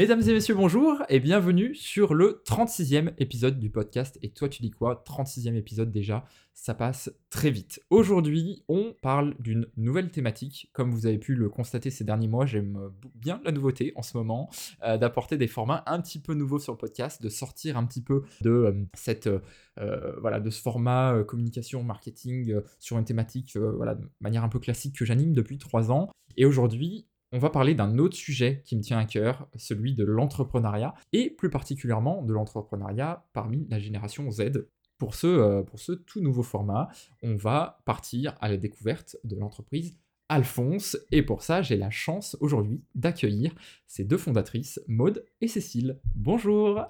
Mesdames 0.00 0.22
et 0.22 0.32
messieurs, 0.32 0.54
bonjour 0.54 1.02
et 1.10 1.20
bienvenue 1.20 1.74
sur 1.74 2.14
le 2.14 2.42
36e 2.46 3.12
épisode 3.18 3.58
du 3.58 3.68
podcast. 3.68 4.18
Et 4.22 4.30
toi, 4.30 4.48
tu 4.48 4.62
dis 4.62 4.70
quoi? 4.70 5.04
36e 5.06 5.56
épisode 5.56 5.90
déjà, 5.90 6.24
ça 6.54 6.72
passe 6.72 7.12
très 7.28 7.50
vite. 7.50 7.82
Aujourd'hui, 7.90 8.64
on 8.68 8.94
parle 9.02 9.34
d'une 9.40 9.66
nouvelle 9.76 10.10
thématique. 10.10 10.70
Comme 10.72 10.90
vous 10.90 11.04
avez 11.04 11.18
pu 11.18 11.34
le 11.34 11.50
constater 11.50 11.90
ces 11.90 12.02
derniers 12.02 12.28
mois, 12.28 12.46
j'aime 12.46 12.78
bien 13.14 13.42
la 13.44 13.52
nouveauté 13.52 13.92
en 13.94 14.00
ce 14.00 14.16
moment, 14.16 14.48
euh, 14.84 14.96
d'apporter 14.96 15.36
des 15.36 15.48
formats 15.48 15.82
un 15.86 16.00
petit 16.00 16.18
peu 16.18 16.32
nouveaux 16.32 16.58
sur 16.58 16.72
le 16.72 16.78
podcast, 16.78 17.20
de 17.20 17.28
sortir 17.28 17.76
un 17.76 17.84
petit 17.84 18.02
peu 18.02 18.22
de 18.40 18.50
euh, 18.50 18.72
cette 18.94 19.26
euh, 19.26 20.50
ce 20.50 20.62
format 20.62 21.22
communication 21.24 21.82
marketing 21.82 22.54
sur 22.78 22.96
une 22.96 23.04
thématique 23.04 23.52
de 23.54 24.10
manière 24.22 24.44
un 24.44 24.48
peu 24.48 24.60
classique 24.60 24.96
que 24.96 25.04
j'anime 25.04 25.34
depuis 25.34 25.58
trois 25.58 25.92
ans. 25.92 26.08
Et 26.38 26.46
aujourd'hui, 26.46 27.06
on 27.32 27.38
va 27.38 27.50
parler 27.50 27.74
d'un 27.74 27.98
autre 27.98 28.16
sujet 28.16 28.62
qui 28.64 28.76
me 28.76 28.82
tient 28.82 28.98
à 28.98 29.04
cœur, 29.04 29.48
celui 29.56 29.94
de 29.94 30.04
l'entrepreneuriat, 30.04 30.94
et 31.12 31.30
plus 31.30 31.50
particulièrement 31.50 32.22
de 32.22 32.32
l'entrepreneuriat 32.32 33.26
parmi 33.32 33.66
la 33.68 33.78
génération 33.78 34.30
Z. 34.30 34.66
Pour 34.98 35.14
ce, 35.14 35.26
euh, 35.26 35.62
pour 35.62 35.78
ce 35.78 35.92
tout 35.92 36.20
nouveau 36.20 36.42
format, 36.42 36.88
on 37.22 37.36
va 37.36 37.80
partir 37.86 38.36
à 38.40 38.48
la 38.48 38.56
découverte 38.56 39.16
de 39.24 39.36
l'entreprise 39.36 39.96
Alphonse, 40.28 40.96
et 41.10 41.22
pour 41.22 41.42
ça, 41.42 41.62
j'ai 41.62 41.76
la 41.76 41.90
chance 41.90 42.36
aujourd'hui 42.40 42.84
d'accueillir 42.94 43.52
ces 43.86 44.04
deux 44.04 44.18
fondatrices, 44.18 44.80
Maude 44.86 45.24
et 45.40 45.48
Cécile. 45.48 45.98
Bonjour 46.14 46.84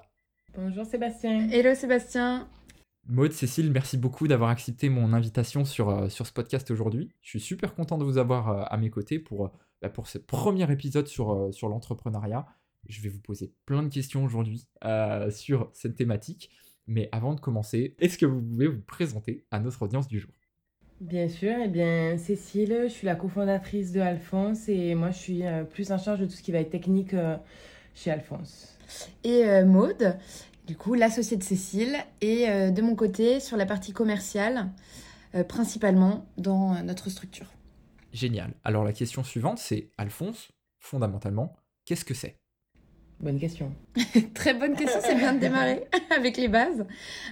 Bonjour 0.55 0.85
Sébastien 0.85 1.49
Hello 1.49 1.73
Sébastien 1.73 2.49
Maude, 3.07 3.31
Cécile, 3.31 3.71
merci 3.71 3.97
beaucoup 3.97 4.27
d'avoir 4.27 4.51
accepté 4.51 4.89
mon 4.89 5.13
invitation 5.13 5.65
sur, 5.65 5.89
euh, 5.89 6.09
sur 6.09 6.27
ce 6.27 6.33
podcast 6.33 6.69
aujourd'hui. 6.69 7.09
Je 7.21 7.29
suis 7.29 7.39
super 7.39 7.73
content 7.73 7.97
de 7.97 8.03
vous 8.03 8.19
avoir 8.19 8.49
euh, 8.49 8.63
à 8.67 8.77
mes 8.77 8.91
côtés 8.91 9.17
pour 9.17 9.51
bah, 9.81 9.89
pour 9.89 10.07
ce 10.07 10.17
premier 10.19 10.71
épisode 10.71 11.07
sur, 11.07 11.31
euh, 11.31 11.51
sur 11.51 11.67
l'entrepreneuriat. 11.67 12.45
Je 12.87 13.01
vais 13.01 13.09
vous 13.09 13.19
poser 13.19 13.53
plein 13.65 13.83
de 13.83 13.89
questions 13.89 14.23
aujourd'hui 14.23 14.67
euh, 14.85 15.31
sur 15.31 15.69
cette 15.73 15.95
thématique. 15.95 16.51
Mais 16.87 17.09
avant 17.11 17.33
de 17.33 17.39
commencer, 17.39 17.95
est-ce 17.99 18.17
que 18.17 18.25
vous 18.25 18.41
pouvez 18.41 18.67
vous 18.67 18.81
présenter 18.81 19.45
à 19.49 19.59
notre 19.59 19.83
audience 19.83 20.07
du 20.07 20.19
jour? 20.19 20.31
Bien 20.99 21.29
sûr, 21.29 21.53
eh 21.63 21.67
bien 21.67 22.17
Cécile, 22.17 22.81
je 22.83 22.89
suis 22.89 23.07
la 23.07 23.15
cofondatrice 23.15 23.91
de 23.91 23.99
Alphonse 24.01 24.69
et 24.69 24.93
moi 24.93 25.09
je 25.09 25.17
suis 25.17 25.45
euh, 25.45 25.63
plus 25.63 25.91
en 25.91 25.97
charge 25.97 26.19
de 26.19 26.25
tout 26.25 26.33
ce 26.33 26.43
qui 26.43 26.51
va 26.51 26.59
être 26.59 26.69
technique 26.69 27.15
chez 27.95 28.11
Alphonse. 28.11 28.77
Et 29.23 29.63
Maude, 29.63 30.17
du 30.67 30.75
coup 30.75 30.93
l'associée 30.93 31.37
de 31.37 31.43
Cécile, 31.43 31.95
et 32.19 32.45
de 32.71 32.81
mon 32.81 32.95
côté 32.95 33.39
sur 33.39 33.57
la 33.57 33.65
partie 33.65 33.93
commerciale, 33.93 34.69
principalement 35.47 36.25
dans 36.37 36.83
notre 36.83 37.09
structure. 37.09 37.47
Génial. 38.13 38.53
Alors 38.63 38.83
la 38.83 38.93
question 38.93 39.23
suivante, 39.23 39.57
c'est 39.57 39.89
Alphonse, 39.97 40.51
fondamentalement, 40.79 41.55
qu'est-ce 41.85 42.05
que 42.05 42.13
c'est? 42.13 42.37
Bonne 43.21 43.39
question. 43.39 43.71
Très 44.33 44.55
bonne 44.55 44.75
question, 44.75 44.99
c'est 45.03 45.15
bien 45.15 45.33
de 45.33 45.39
démarrer 45.39 45.85
avec 46.15 46.37
les 46.37 46.47
bases. 46.47 46.85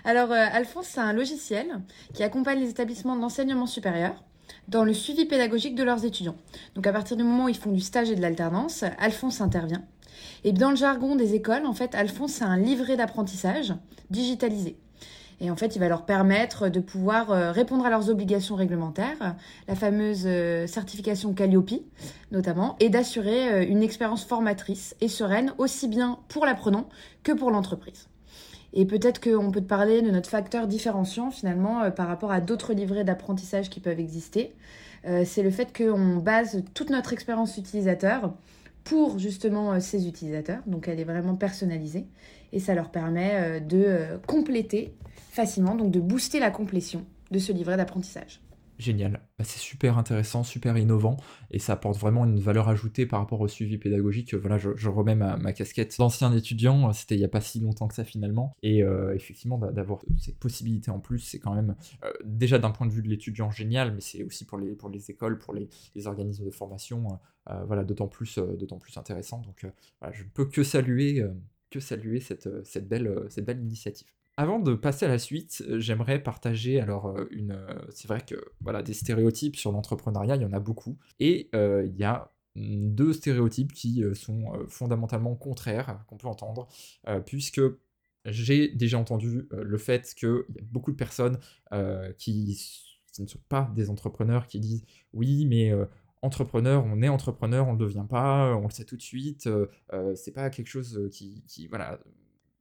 Alors, 0.05 0.31
euh, 0.31 0.45
Alphonse, 0.52 0.85
c'est 0.85 1.00
un 1.00 1.13
logiciel 1.13 1.81
qui 2.13 2.22
accompagne 2.22 2.59
les 2.59 2.69
établissements 2.69 3.16
d'enseignement 3.16 3.66
supérieur 3.66 4.23
dans 4.67 4.83
le 4.83 4.94
suivi 4.94 5.25
pédagogique 5.25 5.73
de 5.73 5.83
leurs 5.83 6.05
étudiants. 6.05 6.35
Donc, 6.75 6.85
à 6.85 6.94
partir 6.94 7.17
du 7.17 7.23
moment 7.23 7.45
où 7.45 7.50
ils 7.50 7.57
font 7.57 7.72
du 7.72 7.81
stage 7.81 8.11
et 8.11 8.16
de 8.16 8.22
l'alternance, 8.22 8.83
Alphonse 9.00 9.41
intervient. 9.41 9.83
Et 10.44 10.52
dans 10.52 10.69
le 10.69 10.75
jargon 10.75 11.16
des 11.16 11.33
écoles, 11.33 11.66
en 11.66 11.73
fait, 11.73 11.95
Alphonse, 11.95 12.33
c'est 12.33 12.44
un 12.44 12.57
livret 12.57 12.95
d'apprentissage 12.95 13.73
digitalisé. 14.11 14.77
Et 15.42 15.50
en 15.50 15.56
fait, 15.56 15.76
il 15.76 15.80
va 15.80 15.88
leur 15.88 16.06
permettre 16.06 16.70
de 16.70 16.80
pouvoir 16.80 17.32
euh, 17.32 17.52
répondre 17.52 17.86
à 17.86 17.90
leurs 17.90 18.09
obligations 18.09 18.56
réglementaires, 18.56 19.36
la 19.68 19.76
fameuse 19.76 20.23
euh, 20.26 20.68
certification 20.68 21.34
Calliope 21.34 21.81
notamment, 22.31 22.76
et 22.80 22.90
d'assurer 22.90 23.50
euh, 23.50 23.66
une 23.66 23.81
expérience 23.81 24.26
formatrice 24.26 24.96
et 25.02 25.08
sereine, 25.08 25.54
aussi 25.58 25.88
bien 25.88 26.19
pour 26.28 26.46
l'apprenant 26.46 26.90
que 27.24 27.31
pour 27.31 27.52
l'entreprise. 27.52 28.08
Et 28.74 28.86
peut-être 28.86 29.19
qu'on 29.22 29.50
peut 29.50 29.62
te 29.62 29.66
parler 29.68 30.02
de 30.02 30.12
notre 30.12 30.30
facteur 30.30 30.68
différenciant 30.68 31.31
finalement 31.31 31.90
par 31.90 32.08
rapport 32.08 32.31
à 32.31 32.40
d'autres 32.40 32.74
livrets 32.74 33.03
d'apprentissage 33.03 33.72
qui 33.72 33.80
peuvent 33.80 34.00
exister. 34.00 34.53
c'est 35.25 35.42
le 35.42 35.50
fait 35.50 35.75
qu'on 35.75 36.18
base 36.18 36.62
toute 36.75 36.92
notre 36.92 37.12
expérience 37.12 37.58
utilisateur 37.58 38.31
pour 38.84 39.18
justement 39.18 39.80
ces 39.80 40.08
utilisateurs. 40.08 40.59
Donc 40.68 40.88
elle 40.88 41.00
est 41.00 41.03
vraiment 41.03 41.34
personnalisée 41.34 42.06
et 42.52 42.60
ça 42.60 42.76
leur 42.76 42.92
permet 42.92 43.62
de 43.62 44.20
compléter 44.28 44.94
facilement, 45.32 45.76
donc 45.76 45.92
de 45.92 46.00
booster 46.00 46.40
la 46.40 46.52
complétion 46.52 47.06
de 47.32 47.40
ce 47.40 47.52
livret 47.52 47.78
d'apprentissage. 47.78 48.42
Génial, 48.80 49.20
bah, 49.38 49.44
c'est 49.44 49.60
super 49.60 49.98
intéressant, 49.98 50.42
super 50.44 50.78
innovant, 50.78 51.18
et 51.52 51.60
ça 51.60 51.74
apporte 51.74 52.00
vraiment 52.00 52.24
une 52.24 52.40
valeur 52.40 52.70
ajoutée 52.70 53.06
par 53.06 53.20
rapport 53.20 53.42
au 53.42 53.50
suivi 53.50 53.78
pédagogique. 53.78 54.34
Voilà, 54.36 54.58
je, 54.58 54.88
remets 54.88 55.16
ma, 55.16 55.52
casquette 55.52 55.98
d'ancien 56.00 56.34
étudiant, 56.34 56.94
c'était 56.94 57.16
il 57.16 57.18
n'y 57.18 57.26
a 57.26 57.30
pas 57.30 57.42
si 57.42 57.60
longtemps 57.60 57.90
que 57.90 57.94
ça 57.94 58.06
finalement, 58.06 58.54
et 58.64 58.81
euh, 58.81 59.14
effectivement 59.14 59.58
d'avoir 59.58 60.00
cette 60.18 60.40
possibilité 60.40 60.92
en 60.92 61.02
plus, 61.02 61.20
c'est 61.20 61.40
quand 61.40 61.54
même 61.54 61.76
euh, 62.06 62.12
déjà 62.24 62.58
d'un 62.58 62.72
point 62.72 62.88
de 62.88 62.94
vue 62.94 63.02
de 63.02 63.10
l'étudiant 63.10 63.52
génial, 63.52 63.94
mais 63.94 64.00
c'est 64.00 64.24
aussi 64.24 64.46
pour 64.46 64.58
les, 64.58 64.78
écoles, 65.12 65.40
pour 65.40 65.54
les, 65.54 65.68
organismes 66.08 66.46
de 66.46 66.52
formation, 66.52 67.20
euh, 67.50 67.62
voilà, 67.66 67.84
d'autant 67.84 68.08
plus 68.08 68.40
intéressant. 68.96 69.40
Donc 69.40 69.66
je 70.10 70.24
ne 70.24 70.30
peux 70.30 70.46
que 70.46 70.64
saluer, 70.64 71.22
que 71.69 71.80
saluer 71.80 72.19
cette, 72.19 72.66
cette, 72.66 72.88
belle, 72.88 73.25
cette 73.30 73.46
belle 73.46 73.59
initiative. 73.59 74.07
Avant 74.40 74.59
de 74.59 74.74
passer 74.74 75.06
à 75.06 75.09
la 75.09 75.19
suite, 75.19 75.62
euh, 75.68 75.81
j'aimerais 75.81 76.24
partager 76.24 76.80
alors 76.80 77.07
euh, 77.07 77.28
une. 77.30 77.52
Euh, 77.52 77.74
c'est 77.90 78.07
vrai 78.07 78.22
que 78.25 78.35
voilà 78.62 78.81
des 78.81 78.94
stéréotypes 78.94 79.57
sur 79.57 79.74
l'entrepreneuriat, 79.74 80.38
il 80.38 80.41
y 80.44 80.46
en 80.46 80.53
a 80.53 80.62
beaucoup, 80.62 80.97
et 81.19 81.50
il 81.53 81.96
y 81.97 82.06
a 82.06 82.31
deux 82.56 83.12
stéréotypes 83.12 83.74
qui 83.74 84.02
sont 84.13 84.53
fondamentalement 84.69 85.35
contraires 85.35 86.06
qu'on 86.07 86.16
peut 86.16 86.30
entendre, 86.30 86.69
puisque 87.25 87.62
j'ai 88.25 88.69
déjà 88.69 88.97
entendu 88.97 89.47
le 89.51 89.78
fait 89.78 90.13
qu'il 90.16 90.44
y 90.56 90.59
a 90.59 90.63
beaucoup 90.63 90.91
de 90.91 90.97
personnes 90.97 91.38
qui, 92.18 92.57
ne 93.19 93.28
sont 93.28 93.40
pas 93.50 93.72
des 93.75 93.90
entrepreneurs 93.90 94.47
qui 94.47 94.59
disent 94.59 94.86
oui 95.13 95.46
mais 95.46 95.74
entrepreneur, 96.22 96.84
on 96.85 97.02
est 97.02 97.09
entrepreneur, 97.09 97.68
on 97.68 97.74
ne 97.74 97.80
le 97.80 97.85
devient 97.85 98.06
pas, 98.09 98.56
on 98.56 98.63
le 98.63 98.72
sait 98.72 98.85
tout 98.85 98.97
de 98.97 99.02
suite, 99.02 99.50
c'est 100.16 100.31
pas 100.31 100.50
quelque 100.50 100.68
chose 100.68 101.07
qui, 101.12 101.44
qui 101.47 101.68
voilà 101.68 102.00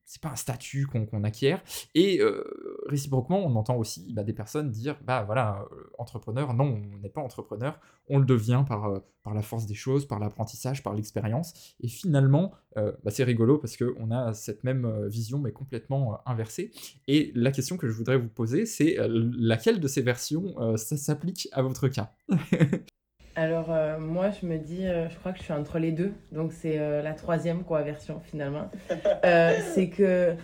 c'est 0.09 0.23
pas 0.23 0.31
un 0.31 0.37
statut 0.37 0.87
qu'on 0.87 1.23
acquiert. 1.23 1.63
Et 1.95 2.21
euh, 2.21 2.43
réciproquement, 2.87 3.45
on 3.45 3.55
entend 3.57 3.77
aussi 3.77 4.11
bah, 4.15 4.25
des 4.25 4.33
personnes 4.33 4.71
dire 4.71 4.99
bah 5.05 5.23
voilà, 5.25 5.67
euh, 5.71 5.91
entrepreneur, 5.99 6.55
non, 6.55 6.81
on 6.95 6.99
n'est 6.99 7.11
pas 7.11 7.21
entrepreneur, 7.21 7.79
on 8.09 8.19
le 8.19 8.25
devient 8.25 8.65
par, 8.67 8.87
euh, 8.87 9.01
la 9.35 9.43
force 9.43 9.67
des 9.67 9.75
choses, 9.75 10.09
par 10.09 10.19
l'apprentissage, 10.19 10.83
par 10.83 10.95
l'expérience. 10.95 11.75
Et 11.81 11.89
finalement, 11.89 12.55
bah, 12.75 13.11
c'est 13.11 13.25
rigolo 13.25 13.59
parce 13.59 13.77
qu'on 13.77 14.11
a 14.11 14.33
cette 14.33 14.65
même 14.65 15.07
vision, 15.09 15.39
mais 15.39 15.53
complètement 15.53 16.27
inversée. 16.27 16.71
Et 17.09 17.31
la 17.35 17.51
question 17.51 17.77
que 17.77 17.89
je 17.89 17.93
voudrais 17.93 18.17
vous 18.17 18.31
poser, 18.31 18.65
c'est 18.65 18.97
laquelle 19.07 19.81
de 19.81 19.89
ces 19.89 20.01
versions 20.01 20.55
s'applique 20.79 21.49
à 21.53 21.61
votre 21.61 21.89
cas? 21.89 22.15
Alors 23.39 23.67
euh, 23.71 24.01
moi 24.01 24.31
je 24.31 24.45
me 24.45 24.59
dis, 24.59 24.85
euh, 24.85 25.09
je 25.09 25.17
crois 25.17 25.31
que 25.31 25.39
je 25.39 25.45
suis 25.45 25.53
entre 25.53 25.79
les 25.79 25.93
deux, 25.93 26.13
donc 26.33 26.53
c'est 26.53 26.77
euh, 26.77 27.03
la 27.03 27.13
troisième 27.13 27.63
quoi 27.63 27.83
version 27.83 28.21
finalement. 28.25 28.69
c'est 29.23 29.91
que 29.91 30.35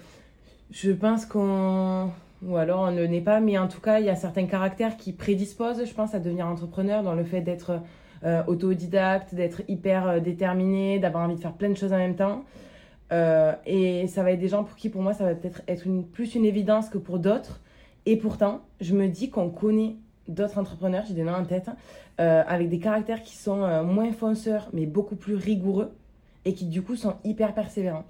je 0.70 0.92
pense 0.92 1.26
qu'on, 1.26 2.12
ou 2.44 2.56
alors 2.56 2.82
on 2.82 2.92
ne 2.92 3.04
n'est 3.04 3.20
pas, 3.20 3.40
mais 3.40 3.58
en 3.58 3.66
tout 3.66 3.80
cas 3.80 3.98
il 3.98 4.06
y 4.06 4.10
a 4.10 4.14
certains 4.14 4.46
caractères 4.46 4.96
qui 4.96 5.12
prédisposent, 5.12 5.84
je 5.84 5.92
pense, 5.92 6.14
à 6.14 6.20
devenir 6.20 6.46
entrepreneur 6.46 7.02
dans 7.02 7.14
le 7.14 7.24
fait 7.24 7.40
d'être 7.40 7.80
autodidacte, 8.46 9.34
d'être 9.34 9.62
hyper 9.66 10.20
déterminé, 10.20 11.00
d'avoir 11.00 11.24
envie 11.24 11.34
de 11.34 11.40
faire 11.40 11.52
plein 11.52 11.70
de 11.70 11.76
choses 11.76 11.92
en 11.92 11.98
même 11.98 12.14
temps. 12.14 12.44
et 13.10 14.06
ça 14.06 14.22
va 14.22 14.30
être 14.30 14.38
des 14.38 14.48
gens 14.48 14.62
pour 14.62 14.76
qui 14.76 14.88
pour 14.88 15.02
moi 15.02 15.14
ça 15.14 15.24
va 15.24 15.34
peut-être 15.34 15.62
être 15.66 15.84
une, 15.84 16.06
plus 16.06 16.36
une 16.36 16.44
évidence 16.44 16.88
que 16.90 16.98
pour 16.98 17.18
d'autres. 17.18 17.60
Et 18.06 18.16
pourtant, 18.16 18.60
je 18.80 18.94
me 18.94 19.08
dis 19.08 19.30
qu'on 19.30 19.50
connaît 19.50 19.96
d'autres 20.28 20.58
entrepreneurs, 20.58 21.04
j'ai 21.06 21.14
des 21.14 21.22
noms 21.22 21.34
en 21.34 21.44
tête, 21.44 21.68
euh, 22.20 22.42
avec 22.46 22.68
des 22.68 22.78
caractères 22.78 23.22
qui 23.22 23.36
sont 23.36 23.62
euh, 23.62 23.82
moins 23.82 24.12
fonceurs, 24.12 24.68
mais 24.72 24.86
beaucoup 24.86 25.16
plus 25.16 25.34
rigoureux, 25.34 25.92
et 26.44 26.54
qui 26.54 26.66
du 26.66 26.82
coup 26.82 26.96
sont 26.96 27.16
hyper 27.24 27.54
persévérants. 27.54 28.04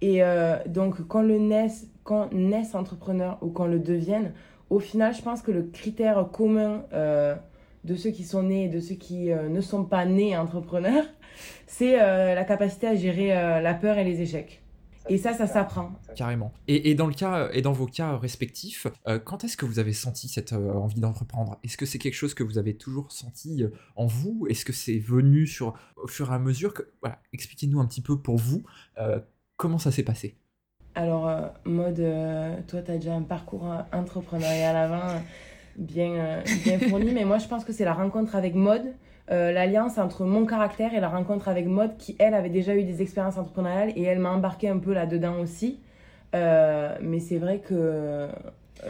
Et 0.00 0.22
euh, 0.22 0.56
donc, 0.66 1.06
quand 1.08 1.22
le 1.22 1.38
naissent, 1.38 1.88
quand 2.04 2.32
naissent 2.32 2.74
entrepreneurs 2.74 3.38
ou 3.42 3.48
quand 3.48 3.66
le 3.66 3.78
deviennent, 3.78 4.32
au 4.70 4.78
final, 4.80 5.14
je 5.14 5.22
pense 5.22 5.42
que 5.42 5.50
le 5.50 5.62
critère 5.62 6.28
commun 6.30 6.84
de 7.84 7.94
ceux 7.94 8.10
qui 8.10 8.22
sont 8.22 8.42
nés 8.42 8.64
et 8.64 8.68
de 8.68 8.80
ceux 8.80 8.96
qui 8.96 9.30
ne 9.30 9.60
sont 9.62 9.84
pas 9.84 10.04
nés 10.04 10.36
entrepreneurs, 10.36 11.06
c'est 11.66 11.96
la 11.96 12.44
capacité 12.44 12.86
à 12.86 12.94
gérer 12.94 13.28
la 13.62 13.72
peur 13.72 13.96
et 13.96 14.04
les 14.04 14.20
échecs. 14.20 14.60
Et 15.08 15.18
ça, 15.18 15.32
ça 15.32 15.46
s'apprend. 15.46 15.92
Carrément. 16.14 16.52
Et, 16.66 16.94
dans 16.94 17.06
le 17.06 17.14
cas 17.14 17.48
et 17.52 17.62
dans 17.62 17.72
vos 17.72 17.86
cas 17.86 18.16
respectifs, 18.16 18.86
euh, 19.06 19.18
quand 19.18 19.44
est-ce 19.44 19.56
que 19.56 19.64
vous 19.64 19.78
avez 19.78 19.92
senti 19.92 20.28
cette 20.28 20.52
euh, 20.52 20.72
envie 20.72 21.00
d'entreprendre? 21.00 21.58
Est-ce 21.64 21.76
que 21.76 21.86
c'est 21.86 21.98
quelque 21.98 22.14
chose 22.14 22.34
que 22.34 22.42
vous 22.42 22.58
avez 22.58 22.74
toujours 22.74 23.12
senti 23.12 23.62
euh, 23.62 23.70
en 23.96 24.06
vous? 24.06 24.46
Est-ce 24.48 24.64
que 24.64 24.72
c'est 24.72 24.98
venu 24.98 25.46
sur, 25.46 25.74
au 25.96 26.06
fur 26.06 26.30
et 26.30 26.34
à 26.34 26.38
mesure 26.38 26.74
que, 26.74 26.82
voilà, 27.00 27.18
Expliquez-nous 27.32 27.80
un 27.80 27.86
petit 27.86 28.02
peu 28.02 28.18
pour 28.18 28.36
vous 28.36 28.62
comment 29.56 29.78
ça 29.78 29.90
s'est 29.90 30.02
passé? 30.02 30.36
Alors, 30.94 31.30
mode, 31.64 32.02
toi, 32.66 32.82
tu 32.82 32.90
as 32.90 32.98
déjà 32.98 33.14
un 33.14 33.22
parcours 33.22 33.72
entrepreneurial 33.92 34.76
avant 34.76 35.20
bien, 35.76 36.42
bien 36.64 36.78
fourni, 36.78 37.12
mais 37.12 37.24
moi, 37.24 37.38
je 37.38 37.46
pense 37.46 37.64
que 37.64 37.72
c'est 37.72 37.84
la 37.84 37.94
rencontre 37.94 38.34
avec 38.34 38.54
mode 38.54 38.94
l'alliance 39.30 39.98
entre 39.98 40.24
mon 40.24 40.46
caractère 40.46 40.94
et 40.94 41.00
la 41.00 41.08
rencontre 41.08 41.48
avec 41.48 41.66
Maud, 41.66 41.96
qui 41.98 42.16
elle 42.18 42.34
avait 42.34 42.48
déjà 42.48 42.74
eu 42.74 42.84
des 42.84 43.02
expériences 43.02 43.36
entrepreneuriales 43.36 43.92
et 43.96 44.02
elle 44.02 44.18
m'a 44.18 44.30
embarqué 44.30 44.68
un 44.68 44.78
peu 44.78 44.92
là-dedans 44.92 45.38
aussi. 45.40 45.78
mais 46.32 47.20
c'est 47.20 47.38
vrai 47.38 47.58
que 47.58 48.28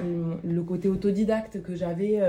le 0.03 0.63
côté 0.63 0.89
autodidacte 0.89 1.63
que 1.63 1.75
j'avais 1.75 2.21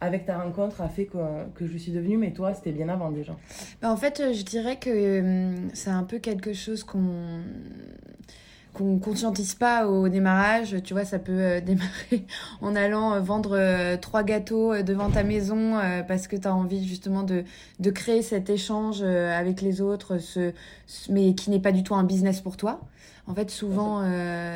avec 0.00 0.26
ta 0.26 0.38
rencontre 0.38 0.82
a 0.82 0.88
fait 0.88 1.06
que, 1.06 1.18
que, 1.54 1.66
je 1.66 1.78
suis 1.78 1.92
devenue, 1.92 2.18
mais 2.18 2.32
toi, 2.32 2.52
c'était 2.54 2.72
bien 2.72 2.88
avant 2.88 3.10
déjà. 3.10 3.36
Bah, 3.80 3.90
en 3.90 3.96
fait, 3.96 4.22
je 4.32 4.42
dirais 4.42 4.76
que 4.76 5.52
c'est 5.72 5.90
un 5.90 6.04
peu 6.04 6.18
quelque 6.18 6.52
chose 6.52 6.84
qu'on 6.84 7.40
qu'on 8.74 8.98
conscientise 8.98 9.54
pas 9.54 9.86
au 9.86 10.08
démarrage. 10.08 10.76
Tu 10.84 10.92
vois, 10.92 11.04
ça 11.04 11.18
peut 11.18 11.32
euh, 11.32 11.60
démarrer 11.62 12.26
en 12.60 12.76
allant 12.76 13.14
euh, 13.14 13.20
vendre 13.20 13.56
euh, 13.56 13.96
trois 13.96 14.22
gâteaux 14.22 14.82
devant 14.82 15.10
ta 15.10 15.22
maison 15.22 15.80
parce 16.06 16.28
que 16.28 16.36
tu 16.36 16.46
as 16.46 16.54
envie 16.54 16.86
justement 16.86 17.22
de, 17.22 17.44
de 17.78 17.90
créer 17.90 18.22
cet 18.22 18.50
échange 18.50 19.02
avec 19.02 19.62
les 19.62 19.80
autres, 19.80 20.18
ce, 20.18 20.52
mais 21.08 21.34
qui 21.34 21.50
n'est 21.50 21.60
pas 21.60 21.72
du 21.72 21.82
tout 21.82 21.94
un 21.94 22.04
business 22.04 22.40
pour 22.40 22.56
toi. 22.56 22.80
En 23.26 23.34
fait, 23.34 23.50
souvent, 23.50 24.02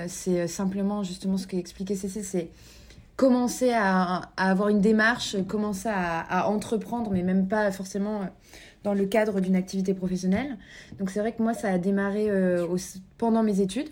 c'est 0.09 0.47
simplement 0.47 1.03
justement 1.03 1.39
ce 1.39 1.47
qu'expliquait 1.47 1.95
Cécile, 1.95 2.25
c'est 2.25 2.51
commencer 3.17 3.73
à, 3.75 4.31
avoir 4.37 4.69
une 4.69 4.81
démarche, 4.81 5.37
commencer 5.49 5.89
à, 5.91 6.49
entreprendre, 6.49 7.11
mais 7.13 7.23
même 7.23 7.49
pas 7.49 7.71
forcément 7.73 8.29
dans 8.85 8.95
le 8.95 9.07
cadre 9.07 9.41
d'une 9.41 9.57
activité 9.57 9.93
professionnelle. 9.93 10.57
Donc 10.99 11.11
c'est 11.11 11.21
vrai 11.21 11.33
que 11.33 11.43
moi, 11.43 11.53
ça 11.53 11.69
a 11.69 11.79
démarré 11.79 12.31
euh, 12.31 12.67
pendant 13.19 13.43
mes 13.43 13.61
études. 13.61 13.89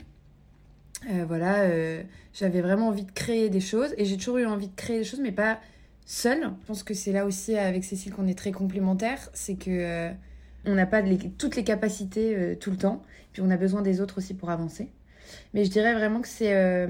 Euh, 1.09 1.25
voilà, 1.27 1.63
euh, 1.63 2.03
j'avais 2.33 2.61
vraiment 2.61 2.89
envie 2.89 3.05
de 3.05 3.13
créer 3.13 3.49
des 3.49 3.61
choses 3.61 3.95
et 3.97 4.05
j'ai 4.05 4.17
toujours 4.17 4.39
eu 4.39 4.47
envie 4.47 4.69
de 4.69 4.75
créer 4.75 4.99
des 4.99 5.05
choses, 5.05 5.21
mais 5.21 5.33
pas 5.33 5.61
seule. 6.05 6.51
Je 6.63 6.67
pense 6.67 6.83
que 6.83 6.95
c'est 6.95 7.13
là 7.13 7.27
aussi 7.27 7.57
avec 7.57 7.85
Cécile 7.85 8.13
qu'on 8.13 8.27
est 8.27 8.39
très 8.39 8.53
complémentaires, 8.53 9.29
c'est 9.33 9.55
que 9.55 10.11
on 10.65 10.75
n'a 10.75 10.87
pas 10.87 11.03
toutes 11.39 11.55
les 11.55 11.63
capacités 11.63 12.57
tout 12.61 12.73
le 12.73 12.77
temps, 12.77 13.05
puis 13.33 13.43
on 13.43 13.51
a 13.51 13.57
besoin 13.57 13.83
des 13.83 14.01
autres 14.01 14.19
aussi 14.19 14.35
pour 14.35 14.51
avancer. 14.51 14.89
Mais 15.55 15.65
je 15.65 15.71
dirais 15.71 15.95
vraiment 15.95 16.21
que 16.21 16.29
c'est 16.29 16.89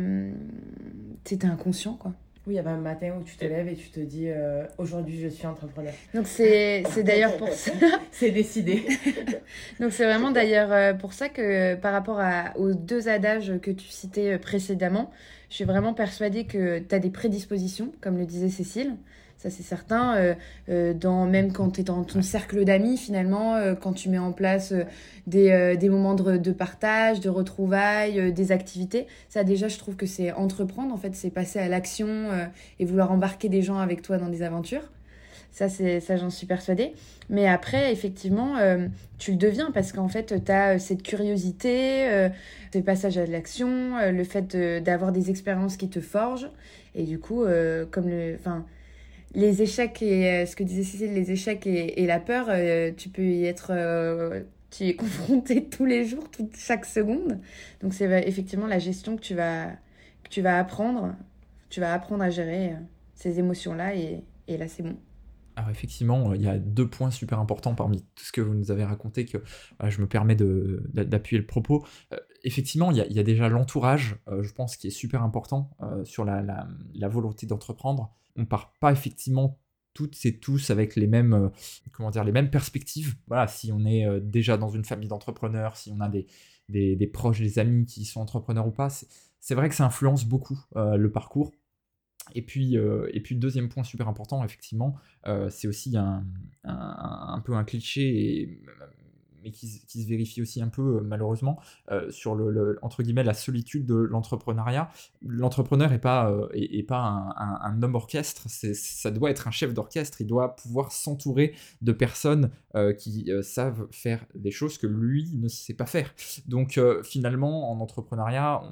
c'était 1.24 1.46
inconscient 1.46 1.94
quoi. 1.94 2.12
Oui, 2.46 2.54
il 2.54 2.56
y 2.56 2.58
a 2.60 2.70
un 2.70 2.76
matin 2.76 3.16
où 3.18 3.24
tu 3.24 3.36
te 3.36 3.44
lèves 3.44 3.66
et 3.66 3.74
tu 3.74 3.88
te 3.90 3.98
dis 3.98 4.28
euh, 4.28 4.64
aujourd'hui 4.78 5.18
je 5.20 5.26
suis 5.26 5.48
entrepreneur. 5.48 5.92
Donc 6.14 6.28
c'est 6.28 6.84
d'ailleurs 6.98 7.36
pour 7.38 7.48
ça. 7.48 7.72
c'est 8.12 8.30
décidé. 8.30 8.86
Donc 9.80 9.92
c'est 9.92 10.04
vraiment 10.04 10.30
d'ailleurs 10.30 10.70
euh, 10.70 10.94
pour 10.94 11.12
ça 11.12 11.28
que 11.28 11.74
par 11.74 11.92
rapport 11.92 12.20
à, 12.20 12.56
aux 12.56 12.72
deux 12.72 13.08
adages 13.08 13.54
que 13.60 13.72
tu 13.72 13.88
citais 13.88 14.34
euh, 14.34 14.38
précédemment, 14.38 15.10
je 15.50 15.56
suis 15.56 15.64
vraiment 15.64 15.92
persuadée 15.92 16.44
que 16.44 16.78
tu 16.78 16.94
as 16.94 17.00
des 17.00 17.10
prédispositions, 17.10 17.92
comme 18.00 18.16
le 18.16 18.26
disait 18.26 18.48
Cécile 18.48 18.94
ça 19.46 19.56
c'est 19.56 19.62
certain. 19.62 20.16
Euh, 20.16 20.34
euh, 20.68 20.92
dans, 20.92 21.24
même 21.26 21.52
quand 21.52 21.70
tu 21.70 21.80
es 21.80 21.84
dans 21.84 22.02
ton 22.02 22.20
cercle 22.22 22.64
d'amis, 22.64 22.96
finalement, 22.96 23.54
euh, 23.54 23.74
quand 23.74 23.92
tu 23.92 24.08
mets 24.08 24.18
en 24.18 24.32
place 24.32 24.74
des, 25.26 25.76
des, 25.78 25.88
moments 25.88 26.14
de, 26.14 26.36
de, 26.36 26.52
partage, 26.52 27.20
de 27.20 27.28
retrouvailles, 27.28 28.32
des 28.32 28.52
activités, 28.52 29.06
ça 29.28 29.44
déjà 29.44 29.68
je 29.68 29.78
trouve 29.78 29.96
que 29.96 30.06
c'est 30.06 30.32
entreprendre, 30.32 30.92
en 30.92 30.96
fait, 30.96 31.14
c'est 31.14 31.30
passer 31.30 31.58
à 31.58 31.68
l'action 31.68 32.28
et 32.78 32.84
vouloir 32.84 33.12
embarquer 33.12 33.48
des 33.48 33.62
gens 33.62 33.78
avec 33.78 34.02
toi 34.02 34.18
dans 34.18 34.28
des 34.28 34.42
aventures. 34.42 34.82
Ça, 35.52 35.68
c'est 35.68 36.00
ça 36.00 36.16
j'en 36.16 36.30
suis 36.30 36.46
persuadée. 36.46 36.92
Mais 37.30 37.48
après, 37.48 37.92
effectivement, 37.92 38.56
tu 39.18 39.32
le 39.32 39.36
deviens 39.36 39.70
parce 39.70 39.92
qu'en 39.92 40.08
fait, 40.08 40.44
tu 40.44 40.52
as 40.52 40.78
cette 40.78 41.02
curiosité, 41.02 42.08
euh, 42.10 42.28
ce 42.74 42.78
passage 42.80 43.16
à 43.16 43.24
l'action, 43.24 43.96
le 44.10 44.24
fait 44.24 44.54
d'avoir 44.82 45.12
des 45.12 45.30
expériences 45.30 45.76
qui 45.76 45.88
te 45.88 46.00
forgent. 46.00 46.50
Et 46.94 47.04
du 47.04 47.18
coup, 47.18 47.44
comme 47.90 48.08
le, 48.08 48.36
enfin, 48.38 48.66
les 49.34 49.62
échecs 49.62 50.02
et 50.02 50.30
euh, 50.30 50.46
ce 50.46 50.56
que 50.56 50.64
disait 50.64 50.82
Cécile, 50.82 51.14
les 51.14 51.30
échecs 51.30 51.66
et, 51.66 52.06
la 52.06 52.20
peur, 52.20 52.46
euh, 52.48 52.90
tu 52.96 53.08
peux 53.08 53.22
y 53.22 53.44
être, 53.44 53.70
euh, 53.70 54.42
tu 54.70 54.84
es 54.84 54.94
confronté 54.96 55.68
tous 55.68 55.84
les 55.84 56.04
jours, 56.04 56.24
chaque 56.56 56.84
seconde. 56.84 57.40
Donc 57.82 57.94
c'est 57.94 58.06
effectivement 58.26 58.66
la 58.66 58.78
gestion 58.78 59.16
que 59.16 59.22
tu 59.22 59.34
vas, 59.34 59.72
que 60.22 60.30
tu 60.30 60.42
vas 60.42 60.58
apprendre. 60.58 61.14
Tu 61.68 61.80
vas 61.80 61.92
apprendre 61.92 62.22
à 62.22 62.30
gérer 62.30 62.74
ces 63.14 63.38
émotions-là 63.38 63.94
et, 63.96 64.22
et 64.46 64.56
là 64.56 64.68
c'est 64.68 64.82
bon. 64.82 64.96
Alors 65.56 65.70
effectivement, 65.70 66.34
il 66.34 66.42
y 66.42 66.48
a 66.48 66.58
deux 66.58 66.86
points 66.86 67.10
super 67.10 67.40
importants 67.40 67.74
parmi 67.74 68.02
tout 68.14 68.24
ce 68.24 68.30
que 68.30 68.42
vous 68.42 68.54
nous 68.54 68.70
avez 68.70 68.84
raconté 68.84 69.24
que 69.24 69.38
je 69.88 70.00
me 70.00 70.06
permets 70.06 70.36
d'appuyer 70.36 71.40
le 71.40 71.46
propos. 71.46 71.84
Effectivement, 72.46 72.90
il 72.90 72.96
y, 72.96 73.18
a, 73.18 73.22
déjà 73.22 73.48
l'entourage, 73.48 74.16
je 74.26 74.52
pense, 74.52 74.76
qui 74.76 74.86
est 74.86 74.90
super 74.90 75.22
important 75.22 75.70
sur 76.04 76.24
la, 76.24 77.08
volonté 77.08 77.46
d'entreprendre 77.46 78.14
on 78.36 78.44
part 78.44 78.72
pas 78.80 78.92
effectivement 78.92 79.58
toutes 79.94 80.26
et 80.26 80.38
tous 80.38 80.70
avec 80.70 80.94
les 80.94 81.06
mêmes, 81.06 81.32
euh, 81.32 81.48
comment 81.92 82.10
dire, 82.10 82.22
les 82.22 82.32
mêmes 82.32 82.50
perspectives. 82.50 83.16
Voilà, 83.28 83.46
si 83.48 83.72
on 83.72 83.84
est 83.86 84.06
euh, 84.06 84.20
déjà 84.20 84.58
dans 84.58 84.68
une 84.68 84.84
famille 84.84 85.08
d'entrepreneurs, 85.08 85.76
si 85.76 85.90
on 85.90 86.00
a 86.00 86.08
des, 86.08 87.06
proches, 87.12 87.40
des 87.40 87.58
amis 87.58 87.86
qui 87.86 88.04
sont 88.04 88.20
entrepreneurs 88.20 88.66
ou 88.66 88.72
pas, 88.72 88.90
c'est 88.90 89.54
vrai 89.54 89.68
que 89.68 89.74
ça 89.74 89.86
influence 89.86 90.26
beaucoup 90.26 90.58
euh, 90.76 90.96
le 90.96 91.10
parcours. 91.10 91.50
Et 92.34 92.42
puis, 92.42 92.74
et 92.74 93.20
puis, 93.20 93.36
deuxième 93.36 93.68
point 93.68 93.84
super 93.84 94.08
important, 94.08 94.44
effectivement, 94.44 94.96
c'est 95.48 95.68
aussi 95.68 95.96
un, 95.96 96.24
peu 97.44 97.54
un 97.54 97.62
cliché 97.62 98.60
mais 99.46 99.52
qui, 99.52 99.68
se 99.68 100.08
vérifie 100.08 100.42
aussi 100.42 100.60
un 100.60 100.68
peu 100.68 100.96
euh, 100.96 101.00
malheureusement 101.02 101.58
euh, 101.90 102.10
sur 102.10 102.34
le, 102.34 102.78
entre 102.82 103.02
guillemets 103.02 103.22
la 103.22 103.34
solitude 103.34 103.86
de 103.86 103.94
l'entrepreneuriat. 103.94 104.90
L'entrepreneur 105.24 105.90
n'est 105.90 105.98
pas, 105.98 106.30
euh, 106.30 106.48
pas 106.86 106.98
un, 107.62 107.82
homme 107.82 107.94
orchestre, 107.94 108.46
ça 108.48 109.10
doit 109.10 109.30
être 109.30 109.46
un 109.46 109.50
chef 109.50 109.72
d'orchestre, 109.72 110.20
il 110.20 110.26
doit 110.26 110.56
pouvoir 110.56 110.92
s'entourer 110.92 111.54
de 111.82 111.92
personnes 111.92 112.50
qui 112.98 113.30
savent 113.42 113.86
faire 113.90 114.24
des 114.34 114.50
choses 114.50 114.78
que 114.78 114.86
lui 114.86 115.30
ne 115.34 115.48
sait 115.48 115.74
pas 115.74 115.86
faire. 115.86 116.14
Donc 116.46 116.80
finalement 117.04 117.70
en 117.70 117.80
entrepreneuriat, 117.80 118.62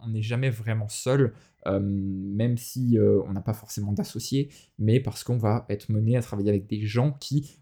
on 0.00 0.08
n'est 0.08 0.22
jamais 0.22 0.50
vraiment 0.50 0.88
seul. 0.88 1.34
même 1.66 2.56
si 2.56 2.98
on 3.00 3.32
n'a 3.32 3.42
pas 3.42 3.54
forcément 3.54 3.92
d'associés, 3.92 4.48
mais 4.78 5.00
parce 5.00 5.22
qu'on 5.22 5.38
va 5.38 5.66
être 5.68 5.90
mené 5.90 6.16
à 6.16 6.22
travailler 6.22 6.50
avec 6.50 6.66
des 6.66 6.86
gens 6.86 7.12
qui 7.12 7.58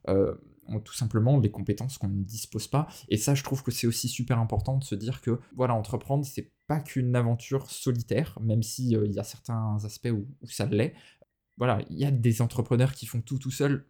ont 0.68 0.80
tout 0.80 0.94
simplement 0.94 1.38
les 1.38 1.50
compétences 1.50 1.98
qu'on 1.98 2.08
ne 2.08 2.22
dispose 2.22 2.68
pas. 2.68 2.88
Et 3.08 3.16
ça, 3.16 3.34
je 3.34 3.42
trouve 3.42 3.62
que 3.62 3.70
c'est 3.70 3.86
aussi 3.86 4.08
super 4.08 4.38
important 4.38 4.78
de 4.78 4.84
se 4.84 4.94
dire 4.94 5.20
que, 5.20 5.40
voilà, 5.56 5.74
entreprendre, 5.74 6.24
c'est 6.24 6.52
pas 6.66 6.80
qu'une 6.80 7.14
aventure 7.16 7.70
solitaire, 7.70 8.38
même 8.40 8.62
s'il 8.62 8.96
euh, 8.96 9.06
il 9.06 9.12
y 9.12 9.18
a 9.18 9.24
certains 9.24 9.78
aspects 9.84 10.10
où, 10.12 10.26
où 10.42 10.48
ça 10.48 10.66
l'est. 10.66 10.94
Voilà, 11.56 11.80
il 11.90 11.98
y 11.98 12.04
a 12.04 12.10
des 12.10 12.42
entrepreneurs 12.42 12.94
qui 12.94 13.06
font 13.06 13.20
tout 13.20 13.38
tout 13.38 13.50
seuls 13.50 13.86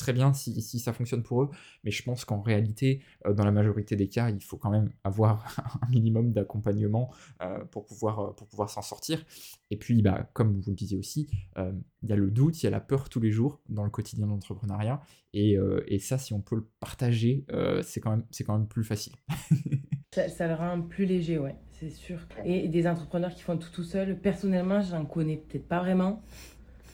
très 0.00 0.12
bien 0.12 0.32
si, 0.32 0.78
ça 0.78 0.92
fonctionne 0.92 1.22
pour 1.22 1.42
eux, 1.42 1.50
mais 1.84 1.90
je 1.90 2.02
pense 2.02 2.24
qu'en 2.24 2.40
réalité, 2.40 3.02
euh, 3.26 3.34
dans 3.34 3.44
la 3.44 3.52
majorité 3.52 3.96
des 3.96 4.08
cas, 4.08 4.30
il 4.30 4.42
faut 4.42 4.56
quand 4.56 4.70
même 4.70 4.90
avoir 5.04 5.44
un 5.82 5.88
minimum 5.88 6.32
d'accompagnement 6.32 7.12
euh, 7.42 7.64
pour 7.66 7.84
pouvoir, 7.84 8.20
euh, 8.20 8.32
pour 8.32 8.48
pouvoir 8.48 8.70
s'en 8.70 8.82
sortir. 8.82 9.24
Et 9.70 9.76
puis, 9.76 10.02
bah, 10.02 10.28
comme 10.32 10.60
vous 10.60 10.70
le 10.70 10.76
disiez 10.76 10.98
aussi, 10.98 11.28
il 11.56 12.08
y 12.08 12.12
a 12.12 12.16
le 12.16 12.30
doute, 12.30 12.60
il 12.62 12.64
y 12.64 12.66
a 12.66 12.70
la 12.70 12.80
peur 12.80 13.08
tous 13.08 13.20
les 13.20 13.30
jours 13.30 13.60
dans 13.68 13.84
le 13.84 13.90
quotidien 13.90 14.26
de 14.26 14.30
l'entrepreneuriat, 14.30 15.00
et, 15.32 15.56
ça, 16.00 16.18
si 16.18 16.32
on 16.32 16.40
peut 16.40 16.56
le 16.56 16.66
partager, 16.80 17.44
c'est 17.82 18.00
quand, 18.00 18.10
même, 18.10 18.24
quand 18.44 18.58
même 18.58 18.66
plus 18.66 18.82
facile. 18.82 19.12
ça, 20.12 20.48
le 20.48 20.54
rend 20.54 20.82
plus 20.82 21.04
léger, 21.04 21.38
ouais, 21.38 21.54
c'est 21.72 21.90
sûr. 21.90 22.18
Et 22.44 22.66
des 22.66 22.88
entrepreneurs 22.88 23.32
qui 23.32 23.42
font 23.42 23.56
tout 23.56 23.70
tout 23.70 23.84
seul, 23.84 24.18
personnellement, 24.18 24.80
j'en 24.80 25.04
connais 25.04 25.36
peut-être 25.36 25.68
pas 25.68 25.78
vraiment, 25.78 26.20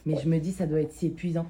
mais 0.04 0.16
je 0.22 0.28
me 0.28 0.38
dis 0.38 0.52
ça 0.52 0.66
doit 0.66 0.80
être 0.80 0.92
si 0.92 1.06
épuisant. 1.06 1.46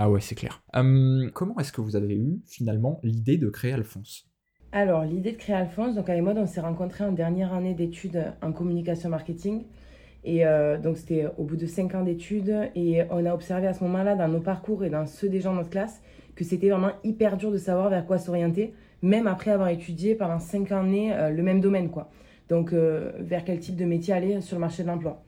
Ah 0.00 0.08
ouais, 0.08 0.20
c'est 0.20 0.36
clair. 0.36 0.62
Hum, 0.74 1.28
comment 1.34 1.58
est-ce 1.58 1.72
que 1.72 1.80
vous 1.80 1.96
avez 1.96 2.14
eu 2.14 2.40
finalement 2.46 3.00
l'idée 3.02 3.36
de 3.36 3.48
créer 3.48 3.72
Alphonse? 3.72 4.28
Alors, 4.70 5.02
l'idée 5.02 5.32
de 5.32 5.36
créer 5.36 5.56
Alphonse, 5.56 5.96
donc 5.96 6.08
avec 6.08 6.22
moi, 6.22 6.34
on 6.36 6.46
s'est 6.46 6.60
rencontrés 6.60 7.02
en 7.02 7.10
dernière 7.10 7.52
année 7.52 7.74
d'études 7.74 8.32
en 8.40 8.52
communication 8.52 9.08
marketing. 9.08 9.64
Et 10.22 10.46
euh, 10.46 10.78
donc, 10.78 10.98
c'était 10.98 11.26
au 11.36 11.42
bout 11.42 11.56
de 11.56 11.66
cinq 11.66 11.96
ans 11.96 12.04
d'études. 12.04 12.70
Et 12.76 13.02
on 13.10 13.26
a 13.26 13.34
observé 13.34 13.66
à 13.66 13.72
ce 13.72 13.82
moment-là, 13.82 14.14
dans 14.14 14.28
nos 14.28 14.38
parcours 14.38 14.84
et 14.84 14.90
dans 14.90 15.04
ceux 15.04 15.28
des 15.28 15.40
gens 15.40 15.50
de 15.50 15.58
notre 15.58 15.70
classe, 15.70 16.00
que 16.36 16.44
c'était 16.44 16.68
vraiment 16.68 16.92
hyper 17.02 17.36
dur 17.36 17.50
de 17.50 17.58
savoir 17.58 17.90
vers 17.90 18.06
quoi 18.06 18.18
s'orienter, 18.18 18.74
même 19.02 19.26
après 19.26 19.50
avoir 19.50 19.68
étudié 19.68 20.14
pendant 20.14 20.38
cinq 20.38 20.70
années 20.70 21.12
euh, 21.12 21.30
le 21.30 21.42
même 21.42 21.60
domaine, 21.60 21.90
quoi. 21.90 22.08
Donc, 22.48 22.72
euh, 22.72 23.10
vers 23.18 23.44
quel 23.44 23.58
type 23.58 23.74
de 23.74 23.84
métier 23.84 24.14
aller 24.14 24.40
sur 24.42 24.58
le 24.58 24.60
marché 24.60 24.84
de 24.84 24.88
l'emploi. 24.88 25.24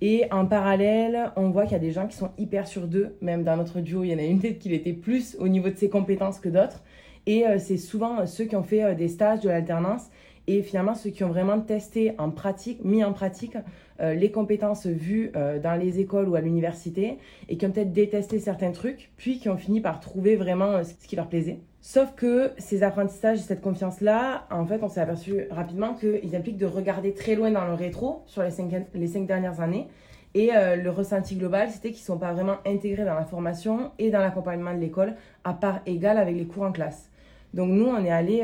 Et 0.00 0.24
en 0.30 0.46
parallèle, 0.46 1.32
on 1.36 1.50
voit 1.50 1.64
qu'il 1.64 1.72
y 1.72 1.76
a 1.76 1.78
des 1.80 1.92
gens 1.92 2.06
qui 2.06 2.16
sont 2.16 2.30
hyper 2.36 2.66
sur 2.66 2.86
d'eux. 2.86 3.16
Même 3.20 3.44
dans 3.44 3.56
notre 3.56 3.80
duo, 3.80 4.04
il 4.04 4.10
y 4.10 4.14
en 4.14 4.18
a 4.18 4.22
une 4.22 4.40
tête 4.40 4.58
qui 4.58 4.68
l'était 4.68 4.92
plus 4.92 5.36
au 5.38 5.48
niveau 5.48 5.68
de 5.70 5.76
ses 5.76 5.88
compétences 5.88 6.40
que 6.40 6.48
d'autres. 6.48 6.82
Et 7.26 7.46
euh, 7.46 7.58
c'est 7.58 7.78
souvent 7.78 8.26
ceux 8.26 8.44
qui 8.44 8.56
ont 8.56 8.62
fait 8.62 8.84
euh, 8.84 8.94
des 8.94 9.08
stages 9.08 9.40
de 9.40 9.48
l'alternance 9.48 10.10
et 10.46 10.62
finalement 10.62 10.94
ceux 10.94 11.08
qui 11.08 11.24
ont 11.24 11.28
vraiment 11.28 11.58
testé 11.58 12.14
en 12.18 12.30
pratique, 12.30 12.84
mis 12.84 13.02
en 13.02 13.14
pratique 13.14 13.56
euh, 14.00 14.12
les 14.12 14.30
compétences 14.30 14.86
vues 14.86 15.32
dans 15.62 15.80
les 15.80 16.00
écoles 16.00 16.28
ou 16.28 16.34
à 16.34 16.42
l'université 16.42 17.16
et 17.48 17.56
qui 17.56 17.64
ont 17.64 17.70
peut-être 17.70 17.92
détesté 17.92 18.38
certains 18.40 18.72
trucs, 18.72 19.10
puis 19.16 19.38
qui 19.38 19.48
ont 19.48 19.56
fini 19.56 19.80
par 19.80 20.00
trouver 20.00 20.36
vraiment 20.36 20.84
ce 20.84 21.06
qui 21.06 21.16
leur 21.16 21.28
plaisait. 21.28 21.60
Sauf 21.86 22.14
que 22.14 22.52
ces 22.56 22.82
apprentissages 22.82 23.40
et 23.40 23.42
cette 23.42 23.60
confiance-là, 23.60 24.46
en 24.50 24.64
fait, 24.64 24.82
on 24.82 24.88
s'est 24.88 25.02
aperçu 25.02 25.46
rapidement 25.50 25.92
qu'ils 25.92 26.34
impliquent 26.34 26.56
de 26.56 26.64
regarder 26.64 27.12
très 27.12 27.34
loin 27.34 27.50
dans 27.50 27.66
le 27.66 27.74
rétro 27.74 28.22
sur 28.24 28.42
les 28.42 28.50
cinq, 28.50 29.26
dernières 29.26 29.60
années 29.60 29.88
Et 30.32 30.48
le 30.52 30.88
ressenti 30.88 31.36
global, 31.36 31.68
c'était 31.68 31.90
qu'ils 31.90 32.00
ne 32.00 32.06
sont 32.06 32.16
pas 32.16 32.32
vraiment 32.32 32.56
intégrés 32.64 33.04
dans 33.04 33.12
la 33.12 33.26
formation 33.26 33.90
et 33.98 34.10
dans 34.10 34.20
l'accompagnement 34.20 34.72
de 34.72 34.78
l'école 34.78 35.14
à 35.44 35.52
part 35.52 35.80
égale 35.84 36.16
avec 36.16 36.36
les 36.36 36.46
cours 36.46 36.62
en 36.62 36.72
classe. 36.72 37.10
Donc 37.52 37.68
nous, 37.68 37.84
on 37.84 38.02
est 38.02 38.10
allé 38.10 38.42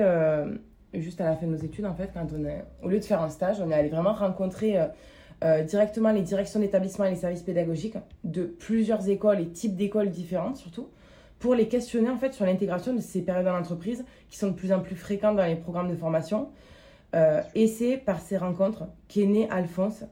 juste 0.92 1.22
à 1.22 1.24
la 1.24 1.34
fin 1.34 1.46
de 1.46 1.52
nos 1.52 1.56
études, 1.56 1.86
en 1.86 1.94
fait, 1.94 2.10
quand 2.12 2.26
on 2.38 2.44
est, 2.44 2.62
au 2.82 2.88
lieu 2.90 2.98
de 2.98 3.04
faire 3.04 3.22
un 3.22 3.30
stage, 3.30 3.56
on 3.64 3.70
est 3.70 3.74
allé 3.74 3.88
vraiment 3.88 4.12
rencontrer 4.12 4.76
directement 5.66 6.12
les 6.12 6.20
directions 6.20 6.60
d'établissement 6.60 7.06
et 7.06 7.10
les 7.10 7.16
services 7.16 7.42
pédagogiques 7.42 7.96
de 8.22 8.44
plusieurs 8.44 9.08
écoles 9.08 9.40
et 9.40 9.48
types 9.48 9.76
d'écoles 9.76 10.10
différentes 10.10 10.58
surtout 10.58 10.90
pour 11.40 11.54
les 11.54 11.66
questionner 11.66 12.10
en 12.10 12.18
fait 12.18 12.32
sur 12.32 12.44
l'intégration 12.46 12.94
de 12.94 13.00
ces 13.00 13.22
périodes 13.22 13.48
en 13.48 13.58
entreprise 13.58 14.04
qui 14.28 14.38
sont 14.38 14.48
de 14.48 14.54
plus 14.54 14.72
en 14.72 14.80
plus 14.80 14.94
fréquentes 14.94 15.36
dans 15.36 15.46
les 15.46 15.56
programmes 15.56 15.90
de 15.90 15.96
formation. 15.96 16.50
Euh, 17.16 17.40
et 17.56 17.66
c'est 17.66 17.96
par 17.96 18.20
ces 18.20 18.36
rencontres 18.36 18.84
qu'est 19.08 19.26
né 19.26 19.48
Alphonse. 19.50 20.04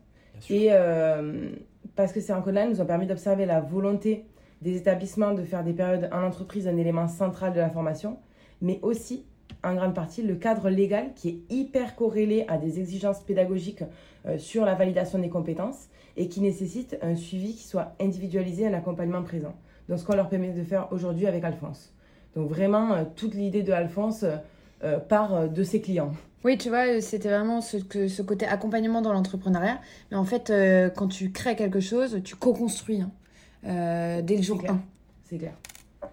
Et 0.50 0.68
euh, 0.70 1.50
parce 1.94 2.12
que 2.12 2.20
ces 2.20 2.32
rencontres-là 2.32 2.66
nous 2.66 2.80
ont 2.80 2.86
permis 2.86 3.06
d'observer 3.06 3.44
la 3.44 3.60
volonté 3.60 4.24
des 4.62 4.76
établissements 4.76 5.32
de 5.34 5.44
faire 5.44 5.62
des 5.62 5.74
périodes 5.74 6.08
en 6.12 6.22
entreprise 6.24 6.66
un 6.66 6.76
élément 6.76 7.06
central 7.06 7.52
de 7.52 7.60
la 7.60 7.70
formation, 7.70 8.18
mais 8.60 8.80
aussi 8.82 9.24
en 9.62 9.74
grande 9.74 9.94
partie 9.94 10.22
le 10.22 10.34
cadre 10.34 10.70
légal 10.70 11.12
qui 11.14 11.28
est 11.28 11.54
hyper 11.54 11.94
corrélé 11.94 12.44
à 12.48 12.56
des 12.56 12.80
exigences 12.80 13.20
pédagogiques 13.20 13.84
euh, 14.26 14.38
sur 14.38 14.64
la 14.64 14.74
validation 14.74 15.18
des 15.18 15.28
compétences 15.28 15.88
et 16.16 16.28
qui 16.28 16.40
nécessite 16.40 16.98
un 17.02 17.14
suivi 17.14 17.54
qui 17.54 17.64
soit 17.64 17.94
individualisé, 18.00 18.66
un 18.66 18.74
accompagnement 18.74 19.22
présent 19.22 19.54
dans 19.88 19.96
ce 19.96 20.04
qu'on 20.04 20.16
leur 20.16 20.28
permet 20.28 20.50
de 20.50 20.62
faire 20.62 20.88
aujourd'hui 20.92 21.26
avec 21.26 21.44
Alphonse. 21.44 21.92
Donc 22.36 22.48
vraiment, 22.48 22.92
euh, 22.92 23.04
toute 23.16 23.34
l'idée 23.34 23.62
de 23.62 23.72
Alphonse 23.72 24.22
euh, 24.22 24.36
euh, 24.84 24.98
part 24.98 25.48
de 25.48 25.62
ses 25.62 25.80
clients. 25.80 26.12
Oui, 26.44 26.56
tu 26.56 26.68
vois, 26.68 27.00
c'était 27.00 27.30
vraiment 27.30 27.60
ce, 27.60 27.78
ce 27.78 28.22
côté 28.22 28.46
accompagnement 28.46 29.02
dans 29.02 29.12
l'entrepreneuriat. 29.12 29.80
Mais 30.10 30.16
en 30.16 30.24
fait, 30.24 30.52
quand 30.94 31.08
tu 31.08 31.32
crées 31.32 31.56
quelque 31.56 31.80
chose, 31.80 32.20
tu 32.22 32.36
co-construis 32.36 33.02
hein, 33.02 34.22
dès 34.22 34.36
le 34.36 34.42
jour 34.42 34.62
1. 34.66 34.78
C'est 35.24 35.38
clair. 35.38 35.54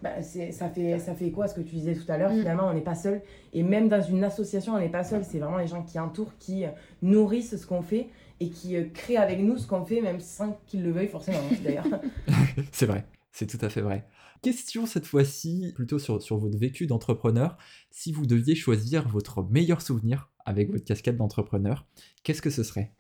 Bah, 0.02 0.24
ça, 0.24 0.70
fait, 0.70 0.98
ça 0.98 1.14
fait 1.14 1.30
quoi 1.30 1.48
ce 1.48 1.54
que 1.54 1.62
tu 1.62 1.76
disais 1.76 1.94
tout 1.94 2.12
à 2.12 2.18
l'heure? 2.18 2.34
Mm. 2.34 2.40
Finalement, 2.40 2.68
on 2.68 2.74
n'est 2.74 2.82
pas 2.82 2.96
seul. 2.96 3.22
Et 3.54 3.62
même 3.62 3.88
dans 3.88 4.02
une 4.02 4.24
association, 4.24 4.74
on 4.74 4.80
n'est 4.80 4.90
pas 4.90 5.04
seul. 5.04 5.24
C'est 5.24 5.38
vraiment 5.38 5.60
les 5.60 5.68
gens 5.68 5.84
qui 5.84 6.00
entourent, 6.00 6.34
qui 6.40 6.66
nourrissent 7.04 7.56
ce 7.56 7.68
qu'on 7.68 7.84
fait 7.84 8.08
et 8.40 8.50
qui 8.50 8.76
créent 8.96 9.18
avec 9.18 9.40
nous 9.40 9.60
ce 9.60 9.68
qu'on 9.68 9.86
fait, 9.86 10.02
même 10.02 10.20
sans 10.20 10.58
qu'ils 10.66 10.84
le 10.84 10.90
veuillent 10.90 11.08
forcément, 11.08 11.38
d'ailleurs. 11.64 11.86
c'est 12.72 12.88
vrai. 12.88 13.06
C'est 13.38 13.48
tout 13.48 13.58
à 13.60 13.68
fait 13.68 13.82
vrai. 13.82 14.08
Question 14.42 14.86
cette 14.86 15.06
fois-ci, 15.06 15.74
plutôt 15.76 16.00
sur, 16.00 16.24
sur 16.24 16.38
votre 16.38 16.58
vécu 16.58 16.88
d'entrepreneur. 16.88 17.58
Si 17.92 18.14
vous 18.14 18.26
deviez 18.26 18.56
choisir 18.56 19.10
votre 19.10 19.44
meilleur 19.44 19.82
souvenir 19.82 20.32
avec 20.46 20.72
votre 20.72 20.86
casquette 20.86 21.18
d'entrepreneur, 21.18 21.86
qu'est-ce 22.24 22.42
que 22.42 22.50
ce 22.50 22.64
serait? 22.64 22.94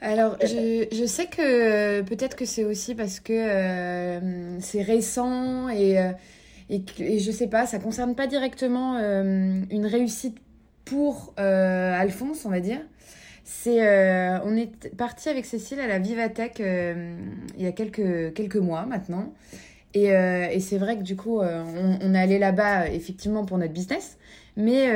Alors, 0.00 0.36
je, 0.40 1.04
sais 1.04 1.26
que 1.26 2.02
peut-être 2.02 2.36
que 2.36 2.44
c'est 2.44 2.64
aussi 2.64 2.94
parce 2.94 3.18
que 3.18 3.32
euh, 3.32 4.60
c'est 4.60 4.82
récent 4.82 5.68
et, 5.68 5.98
euh, 5.98 6.12
et, 6.70 6.84
et, 7.00 7.18
je 7.18 7.32
sais 7.32 7.48
pas, 7.48 7.66
ça 7.66 7.80
concerne 7.80 8.14
pas 8.14 8.28
directement 8.28 8.98
euh, 8.98 9.62
une 9.68 9.86
réussite 9.86 10.38
pour 10.84 11.34
Alphonse, 11.38 12.44
on 12.44 12.50
va 12.50 12.60
dire. 12.60 12.82
C'est, 13.44 13.84
euh, 13.84 14.38
on 14.44 14.56
est 14.56 14.94
parti 14.96 15.28
avec 15.28 15.44
Cécile 15.46 15.80
à 15.80 15.88
la 15.88 15.98
Vivatech 15.98 16.60
euh, 16.60 17.16
il 17.56 17.64
y 17.64 17.66
a 17.66 17.72
quelques, 17.72 18.34
quelques 18.34 18.56
mois 18.56 18.86
maintenant. 18.86 19.32
Et, 19.94 20.12
euh, 20.12 20.46
et 20.50 20.60
c'est 20.60 20.78
vrai 20.78 20.96
que 20.96 21.02
du 21.02 21.16
coup, 21.16 21.40
on, 21.40 22.14
est 22.14 22.18
allé 22.18 22.38
là-bas 22.38 22.88
effectivement 22.88 23.44
pour 23.44 23.58
notre 23.58 23.72
business. 23.72 24.16
Mais 24.56 24.90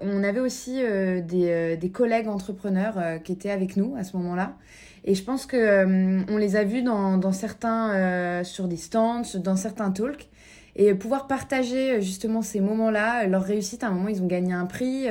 on 0.00 0.22
avait 0.22 0.40
aussi 0.40 0.80
des, 0.80 1.76
des, 1.76 1.90
collègues 1.90 2.28
entrepreneurs 2.28 3.20
qui 3.24 3.32
étaient 3.32 3.50
avec 3.50 3.76
nous 3.76 3.94
à 3.96 4.04
ce 4.04 4.16
moment-là. 4.16 4.56
Et 5.04 5.16
je 5.16 5.24
pense 5.24 5.46
que 5.46 6.24
on 6.30 6.36
les 6.36 6.54
a 6.56 6.64
vus 6.64 6.82
dans, 6.82 7.18
dans 7.18 7.32
certains, 7.32 8.42
sur 8.44 8.68
des 8.68 8.76
stands, 8.76 9.22
dans 9.36 9.56
certains 9.56 9.90
talks. 9.90 10.28
Et 10.74 10.94
pouvoir 10.94 11.26
partager 11.26 12.00
justement 12.00 12.42
ces 12.42 12.60
moments-là, 12.60 13.26
leur 13.26 13.42
réussite, 13.42 13.84
à 13.84 13.88
un 13.88 13.90
moment, 13.90 14.08
ils 14.08 14.22
ont 14.22 14.28
gagné 14.28 14.52
un 14.52 14.66
prix. 14.66 15.06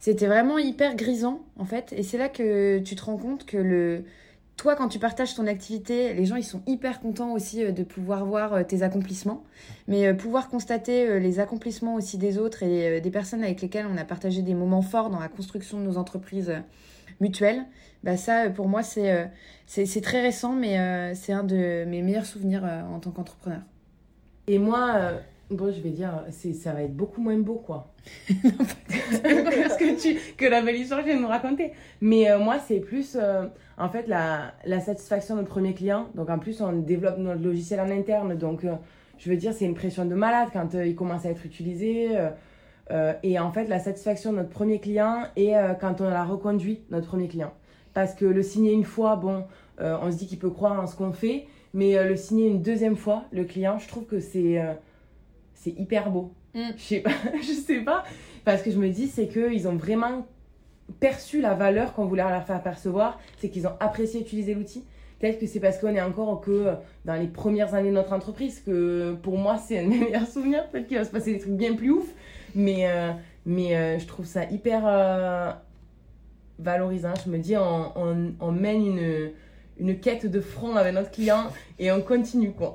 C'était 0.00 0.26
vraiment 0.26 0.56
hyper 0.56 0.96
grisant, 0.96 1.42
en 1.58 1.66
fait. 1.66 1.92
Et 1.94 2.02
c'est 2.02 2.16
là 2.16 2.30
que 2.30 2.78
tu 2.78 2.96
te 2.96 3.04
rends 3.04 3.18
compte 3.18 3.44
que 3.44 3.58
le... 3.58 4.04
toi, 4.56 4.74
quand 4.74 4.88
tu 4.88 4.98
partages 4.98 5.34
ton 5.34 5.46
activité, 5.46 6.14
les 6.14 6.24
gens, 6.24 6.36
ils 6.36 6.42
sont 6.42 6.62
hyper 6.66 7.00
contents 7.00 7.32
aussi 7.32 7.62
euh, 7.62 7.70
de 7.70 7.82
pouvoir 7.84 8.24
voir 8.24 8.54
euh, 8.54 8.62
tes 8.62 8.82
accomplissements. 8.82 9.44
Mais 9.88 10.06
euh, 10.06 10.14
pouvoir 10.14 10.48
constater 10.48 11.20
les 11.20 11.38
accomplissements 11.38 11.96
aussi 11.96 12.16
des 12.16 12.38
autres 12.38 12.62
et 12.62 13.02
des 13.02 13.10
personnes 13.10 13.44
avec 13.44 13.60
lesquelles 13.60 13.86
on 13.86 13.98
a 13.98 14.04
partagé 14.04 14.40
des 14.40 14.54
moments 14.54 14.80
forts 14.80 15.10
dans 15.10 15.20
la 15.20 15.28
construction 15.28 15.78
de 15.78 15.84
nos 15.84 15.98
entreprises 15.98 16.50
mutuelles, 17.20 17.66
bah 18.02 18.16
ça, 18.16 18.48
pour 18.48 18.66
moi, 18.66 18.82
c'est 18.82 19.30
c'est 19.66 20.00
très 20.00 20.22
récent, 20.22 20.54
mais 20.54 21.14
c'est 21.14 21.34
un 21.34 21.44
de 21.44 21.84
mes 21.84 22.00
meilleurs 22.00 22.24
souvenirs 22.24 22.64
en 22.64 22.98
tant 22.98 23.10
qu'entrepreneur. 23.10 23.60
Et 24.46 24.58
moi, 24.58 25.12
Bon, 25.50 25.72
je 25.72 25.80
vais 25.80 25.90
dire, 25.90 26.24
ça 26.30 26.72
va 26.72 26.84
être 26.84 26.94
beaucoup 26.94 27.20
moins 27.20 27.36
beau, 27.36 27.56
quoi. 27.56 27.92
que, 28.28 30.00
tu, 30.00 30.16
que 30.36 30.46
la 30.46 30.62
belle 30.62 30.76
histoire 30.76 31.00
que 31.00 31.06
je 31.06 31.10
viens 31.10 31.16
de 31.16 31.22
nous 31.22 31.28
raconter. 31.28 31.72
Mais 32.00 32.30
euh, 32.30 32.38
moi, 32.38 32.60
c'est 32.60 32.78
plus, 32.78 33.16
euh, 33.20 33.46
en 33.76 33.88
fait, 33.88 34.06
la, 34.06 34.54
la, 34.64 34.78
satisfaction 34.78 35.34
de 35.34 35.40
notre 35.40 35.50
premier 35.50 35.74
client. 35.74 36.06
Donc, 36.14 36.30
en 36.30 36.38
plus, 36.38 36.60
on 36.60 36.72
développe 36.72 37.18
notre 37.18 37.42
logiciel 37.42 37.80
en 37.80 37.90
interne. 37.90 38.36
Donc, 38.36 38.64
euh, 38.64 38.74
je 39.18 39.28
veux 39.28 39.36
dire, 39.36 39.52
c'est 39.52 39.64
une 39.64 39.74
pression 39.74 40.04
de 40.04 40.14
malade 40.14 40.50
quand 40.52 40.74
il 40.74 40.94
commence 40.94 41.26
à 41.26 41.30
être 41.30 41.44
utilisé. 41.44 42.10
et 43.24 43.38
en 43.40 43.50
fait, 43.50 43.66
la 43.66 43.80
satisfaction 43.80 44.30
de 44.30 44.38
notre 44.38 44.50
premier 44.50 44.78
client 44.78 45.24
et 45.36 45.52
quand 45.80 46.00
on 46.00 46.06
a 46.06 46.24
reconduit, 46.24 46.80
notre 46.90 47.08
premier 47.08 47.28
client. 47.28 47.52
Parce 47.92 48.14
que 48.14 48.24
le 48.24 48.42
signer 48.42 48.72
une 48.72 48.84
fois, 48.84 49.16
bon, 49.16 49.44
on 49.78 50.10
se 50.10 50.16
dit 50.16 50.26
qu'il 50.26 50.38
peut 50.38 50.50
croire 50.50 50.80
en 50.80 50.86
ce 50.86 50.96
qu'on 50.96 51.12
fait. 51.12 51.46
Mais 51.74 52.02
le 52.02 52.16
signer 52.16 52.48
une 52.48 52.62
deuxième 52.62 52.96
fois, 52.96 53.24
le 53.30 53.44
client, 53.44 53.78
je 53.78 53.88
trouve 53.88 54.06
que 54.06 54.20
c'est 54.20 54.58
c'est 55.60 55.78
hyper 55.78 56.10
beau. 56.10 56.32
Mm. 56.54 56.70
Je 56.76 56.82
sais 56.82 57.00
pas, 57.00 57.10
je 57.42 57.52
sais 57.52 57.80
pas, 57.80 58.04
parce 58.44 58.62
que 58.62 58.70
je 58.70 58.78
me 58.78 58.88
dis 58.88 59.06
c'est 59.06 59.28
que 59.28 59.52
ils 59.52 59.68
ont 59.68 59.76
vraiment 59.76 60.26
perçu 60.98 61.40
la 61.40 61.54
valeur 61.54 61.92
qu'on 61.92 62.06
voulait 62.06 62.28
leur 62.28 62.44
faire 62.44 62.62
percevoir, 62.62 63.20
c'est 63.38 63.50
qu'ils 63.50 63.66
ont 63.66 63.76
apprécié 63.78 64.20
utiliser 64.20 64.54
l'outil. 64.54 64.84
Peut-être 65.20 65.38
que 65.38 65.46
c'est 65.46 65.60
parce 65.60 65.78
qu'on 65.78 65.94
est 65.94 66.00
encore 66.00 66.40
que 66.40 66.72
dans 67.04 67.14
les 67.14 67.26
premières 67.26 67.74
années 67.74 67.90
de 67.90 67.94
notre 67.94 68.14
entreprise 68.14 68.60
que 68.60 69.14
pour 69.22 69.36
moi 69.36 69.58
c'est 69.58 69.78
un 69.78 69.84
de 69.84 69.88
mes 69.88 69.98
meilleurs 70.06 70.26
souvenirs. 70.26 70.66
Peut-être 70.70 70.88
qu'il 70.88 70.96
va 70.96 71.04
se 71.04 71.10
passer 71.10 71.34
des 71.34 71.38
trucs 71.38 71.52
bien 71.52 71.74
plus 71.74 71.90
ouf, 71.90 72.08
mais, 72.54 72.88
euh, 72.88 73.10
mais 73.44 73.76
euh, 73.76 73.98
je 73.98 74.06
trouve 74.06 74.24
ça 74.24 74.44
hyper 74.46 74.82
euh, 74.86 75.52
valorisant. 76.58 77.12
Je 77.24 77.30
me 77.30 77.38
dis 77.38 77.56
on, 77.56 77.92
on, 77.96 78.32
on 78.40 78.50
mène 78.50 78.86
une, 78.86 79.30
une 79.78 80.00
quête 80.00 80.26
de 80.26 80.40
front 80.40 80.74
avec 80.74 80.94
notre 80.94 81.10
client 81.10 81.44
et 81.78 81.92
on 81.92 82.00
continue 82.00 82.52
quoi 82.52 82.74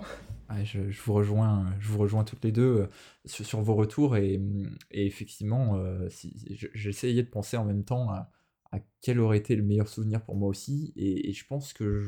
je, 0.64 1.02
vous 1.04 1.14
rejoins, 1.14 1.74
je 1.80 1.88
vous 1.88 1.98
rejoins 1.98 2.24
toutes 2.24 2.44
les 2.44 2.52
deux 2.52 2.82
euh, 2.82 2.88
sur, 3.26 3.62
vos 3.62 3.76
retours 3.76 4.18
et, 4.18 4.40
effectivement, 4.92 5.78
euh, 5.78 6.08
j'essayais 6.74 7.24
de 7.24 7.30
penser 7.30 7.58
en 7.58 7.66
même 7.66 7.84
temps 7.84 8.10
à, 8.12 8.30
quel 9.02 9.22
aurait 9.22 9.38
été 9.38 9.56
le 9.56 9.64
meilleur 9.64 9.88
souvenir 9.88 10.22
pour 10.22 10.36
moi 10.36 10.50
aussi 10.50 10.92
et, 10.98 11.32
je 11.32 11.46
pense 11.48 11.72
que 11.72 12.00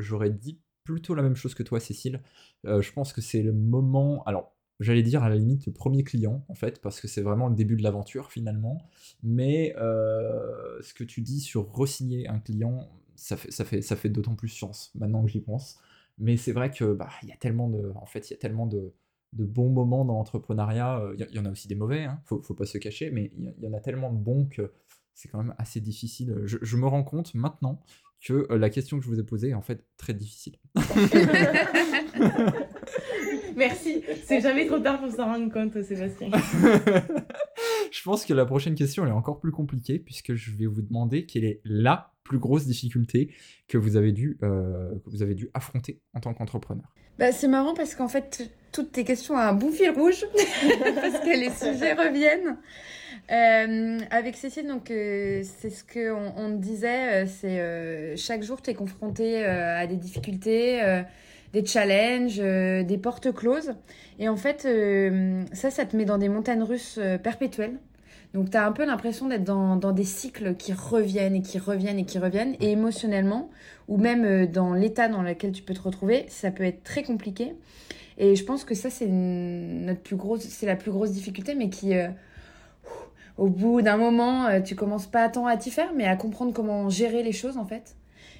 j'aurais 0.00 0.30
dit 0.30 0.60
plutôt 0.82 1.14
la 1.14 1.22
même 1.22 1.36
chose 1.36 1.54
que 1.54 1.62
toi, 1.62 1.78
Cécile. 1.78 2.20
Euh, 2.66 2.82
je 2.82 2.92
pense 2.92 3.12
que 3.12 3.20
c'est 3.20 3.42
le 3.42 3.52
moment, 3.52 4.24
alors 4.24 4.52
j'allais 4.80 5.04
dire 5.04 5.22
à 5.22 5.28
la 5.28 5.36
limite 5.36 5.72
premier 5.72 6.02
client 6.02 6.44
en 6.48 6.54
fait 6.54 6.80
parce 6.80 7.00
que 7.00 7.06
c'est 7.06 7.20
vraiment 7.20 7.48
le 7.48 7.54
début 7.54 7.76
de 7.76 7.82
l'aventure 7.82 8.32
finalement, 8.32 8.82
mais 9.22 9.72
ce 9.76 10.94
que 10.94 11.04
tu 11.04 11.20
dis 11.20 11.40
sur 11.40 11.70
resigner 11.72 12.26
un 12.28 12.40
client, 12.40 12.88
ça 13.14 13.36
fait 13.36 14.08
d'autant 14.08 14.34
plus 14.34 14.48
sens 14.48 14.90
maintenant 14.96 15.22
que 15.24 15.30
j'y 15.30 15.40
pense. 15.40 15.78
Mais 16.20 16.36
c'est 16.36 16.52
vrai 16.52 16.70
que 16.70 16.84
bah, 16.92 17.08
il 17.22 17.28
y 17.28 17.32
a 17.32 17.36
tellement 17.36 17.68
de, 17.68 17.92
en 17.96 18.06
fait, 18.06 18.30
il 18.30 18.34
y 18.34 18.36
a 18.36 18.38
tellement 18.38 18.66
de, 18.66 18.92
de 19.32 19.44
bons 19.44 19.70
moments 19.70 20.04
dans 20.04 20.14
l'entrepreneuriat. 20.14 21.02
Il 21.18 21.26
y, 21.34 21.38
en 21.38 21.46
a 21.46 21.50
aussi 21.50 21.66
des 21.66 21.74
mauvais, 21.74 22.04
hein, 22.04 22.20
faut, 22.26 22.42
faut 22.42 22.54
pas 22.54 22.66
se 22.66 22.78
cacher, 22.78 23.10
mais 23.10 23.32
il 23.36 23.54
y, 23.60 23.66
en 23.66 23.72
a 23.72 23.80
tellement 23.80 24.12
de 24.12 24.18
bons 24.18 24.46
que 24.46 24.70
c'est 25.14 25.28
quand 25.28 25.38
même 25.38 25.54
assez 25.58 25.80
difficile. 25.80 26.42
Je, 26.44 26.76
me 26.76 26.86
rends 26.86 27.02
compte 27.04 27.34
maintenant 27.34 27.80
que 28.20 28.46
la 28.52 28.70
question 28.70 28.98
que 28.98 29.04
je 29.04 29.08
vous 29.08 29.18
ai 29.18 29.24
posée 29.24 29.48
est 29.50 29.54
en 29.54 29.62
fait 29.62 29.84
très 29.96 30.14
difficile. 30.14 30.56
Merci, 33.56 34.02
c'est 34.24 34.40
jamais 34.40 34.66
trop 34.66 34.78
tard 34.78 35.00
pour 35.00 35.10
s'en 35.10 35.26
rendre 35.26 35.52
compte, 35.52 35.82
Sébastien. 35.82 36.30
je 37.90 38.02
pense 38.02 38.24
que 38.24 38.32
la 38.32 38.46
prochaine 38.46 38.74
question 38.74 39.06
est 39.06 39.10
encore 39.10 39.40
plus 39.40 39.52
compliquée 39.52 39.98
puisque 39.98 40.34
je 40.34 40.52
vais 40.52 40.66
vous 40.66 40.82
demander 40.82 41.26
quelle 41.26 41.44
est 41.44 41.60
la 41.64 42.12
plus 42.24 42.38
grosse 42.38 42.66
difficulté 42.66 43.32
que 43.66 43.76
vous 43.76 43.96
avez 43.96 44.12
dû, 44.12 44.38
euh, 44.42 44.94
vous 45.06 45.22
avez 45.22 45.34
dû 45.34 45.50
affronter 45.54 46.00
en 46.14 46.20
tant 46.20 46.32
qu'entrepreneur 46.32 46.94
bah, 47.18 47.32
C'est 47.32 47.48
marrant 47.48 47.74
parce 47.74 47.94
qu'en 47.94 48.08
fait, 48.08 48.50
toutes 48.72 48.92
tes 48.92 49.04
questions 49.04 49.34
ont 49.34 49.38
un 49.38 49.52
bon 49.52 49.72
fil 49.72 49.90
rouge 49.90 50.24
parce 50.34 51.18
que 51.20 51.38
les 51.38 51.50
sujets 51.50 51.94
reviennent. 51.94 52.58
Euh, 53.32 53.98
avec 54.10 54.36
Cécile, 54.36 54.66
donc 54.66 54.90
euh, 54.90 55.42
c'est 55.44 55.70
ce 55.70 55.84
qu'on 55.84 56.32
on 56.36 56.50
disait, 56.50 57.26
c'est 57.26 58.16
chaque 58.16 58.42
jour 58.42 58.62
tu 58.62 58.70
es 58.70 58.74
confronté 58.74 59.44
à 59.44 59.86
des 59.86 59.96
difficultés, 59.96 61.02
des 61.52 61.64
challenges, 61.64 62.38
des 62.38 62.98
portes 62.98 63.32
closes. 63.32 63.74
Et 64.18 64.28
en 64.28 64.36
fait, 64.36 64.68
ça, 65.52 65.70
ça 65.70 65.84
te 65.84 65.96
met 65.96 66.04
dans 66.04 66.18
des 66.18 66.28
montagnes 66.28 66.62
russes 66.62 67.00
perpétuelles. 67.22 67.78
Donc 68.34 68.50
tu 68.50 68.56
as 68.56 68.64
un 68.64 68.72
peu 68.72 68.84
l'impression 68.84 69.26
d'être 69.26 69.44
dans, 69.44 69.76
dans, 69.76 69.92
des 69.92 70.04
cycles 70.04 70.54
qui 70.54 70.72
reviennent 70.72 71.34
et 71.34 71.42
qui 71.42 71.58
reviennent 71.58 71.98
et 71.98 72.04
qui 72.04 72.18
reviennent. 72.18 72.54
Et 72.60 72.70
émotionnellement, 72.70 73.50
ou 73.88 73.96
même 73.98 74.24
euh, 74.24 74.46
dans 74.46 74.72
l'état 74.72 75.08
dans 75.08 75.22
lequel 75.22 75.52
tu 75.52 75.62
peux 75.62 75.74
te 75.74 75.82
retrouver, 75.82 76.26
ça 76.28 76.50
peut 76.50 76.64
être 76.64 76.84
très 76.84 77.02
compliqué. 77.02 77.54
Et 78.18 78.36
je 78.36 78.44
pense 78.44 78.64
que 78.64 78.74
ça, 78.74 78.90
c'est 78.90 79.08
notre 79.08 80.00
plus 80.00 80.16
grosse, 80.16 80.42
c'est 80.42 80.66
la 80.66 80.76
plus 80.76 80.90
grosse 80.90 81.10
difficulté, 81.10 81.54
mais 81.54 81.70
qui, 81.70 81.94
euh, 81.94 82.08
au 83.36 83.48
bout 83.48 83.82
d'un 83.82 83.96
moment, 83.96 84.46
euh, 84.46 84.60
tu 84.60 84.76
commences 84.76 85.06
pas 85.06 85.28
tant 85.28 85.46
à 85.46 85.56
t'y 85.56 85.70
faire, 85.70 85.92
mais 85.96 86.04
à 86.04 86.16
comprendre 86.16 86.52
comment 86.52 86.88
gérer 86.88 87.22
les 87.22 87.32
choses 87.32 87.56
en 87.56 87.64
fait. 87.64 87.96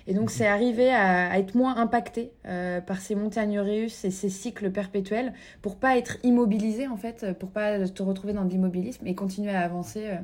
Et 0.07 0.15
donc, 0.15 0.31
c'est 0.31 0.47
arriver 0.47 0.91
à, 0.91 1.39
être 1.39 1.55
moins 1.55 1.77
impacté 1.77 2.33
euh, 2.47 2.81
par 2.81 3.01
ces 3.01 3.15
montagnes 3.15 3.61
russes 3.61 4.05
et 4.05 4.11
ces 4.11 4.29
cycles 4.29 4.71
perpétuels 4.71 5.33
pour 5.63 5.77
pas 5.77 5.97
être 5.97 6.19
immobilisé, 6.23 6.87
en 6.87 6.97
fait, 6.97 7.27
pour 7.39 7.51
pas 7.51 7.87
te 7.89 8.03
retrouver 8.03 8.33
dans 8.33 8.45
l'immobilisme 8.45 9.07
et 9.07 9.15
continuer 9.15 9.51
à 9.51 9.61
avancer 9.61 10.07
euh, 10.07 10.17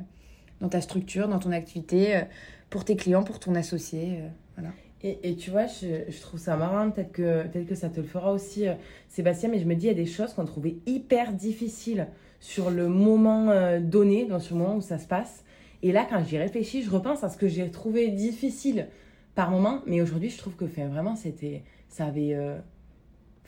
dans 0.61 0.69
ta 0.69 0.81
structure, 0.81 1.27
dans 1.27 1.39
ton 1.39 1.51
activité, 1.51 2.17
euh, 2.17 2.21
pour 2.69 2.85
tes 2.85 2.95
clients, 2.95 3.23
pour 3.23 3.39
ton 3.39 3.55
associé. 3.55 4.21
voilà. 4.55 4.71
Et, 5.03 5.19
et, 5.29 5.35
tu 5.35 5.51
vois, 5.51 5.67
je, 5.67 6.09
je, 6.09 6.21
trouve 6.21 6.39
ça 6.39 6.57
marrant, 6.57 6.89
peut-être 6.89 7.11
que, 7.11 7.45
peut 7.47 7.61
que 7.61 7.75
ça 7.75 7.87
te 7.87 8.01
le 8.01 8.07
fera 8.07 8.33
aussi, 8.33 8.65
Sébastien, 9.07 9.47
mais 9.47 9.59
je 9.59 9.65
me 9.65 9.75
dis, 9.75 9.85
il 9.85 9.89
y 9.89 9.91
a 9.91 9.93
des 9.93 10.07
choses 10.07 10.33
qu'on 10.33 10.45
trouvait 10.45 10.77
hyper 10.87 11.33
difficiles 11.33 12.07
sur 12.39 12.71
le 12.71 12.87
moment 12.87 13.79
donné, 13.79 14.25
dans 14.25 14.39
ce 14.39 14.55
moment 14.55 14.75
où 14.75 14.81
ça 14.81 14.97
se 14.97 15.07
passe. 15.07 15.43
Et 15.83 15.91
là, 15.91 16.07
quand 16.09 16.23
j'y 16.25 16.39
réfléchis, 16.39 16.81
je 16.81 16.89
repense 16.89 17.23
à 17.23 17.29
ce 17.29 17.37
que 17.37 17.47
j'ai 17.47 17.69
trouvé 17.69 18.09
difficile 18.09 18.87
par 19.37 19.51
moment. 19.51 19.81
Mais 19.85 20.01
aujourd'hui, 20.01 20.31
je 20.31 20.37
trouve 20.39 20.55
que 20.55 20.65
fait, 20.65 20.87
vraiment, 20.87 21.15
c'était, 21.15 21.61
ça 21.89 22.07
avait, 22.07 22.33
euh, 22.33 22.57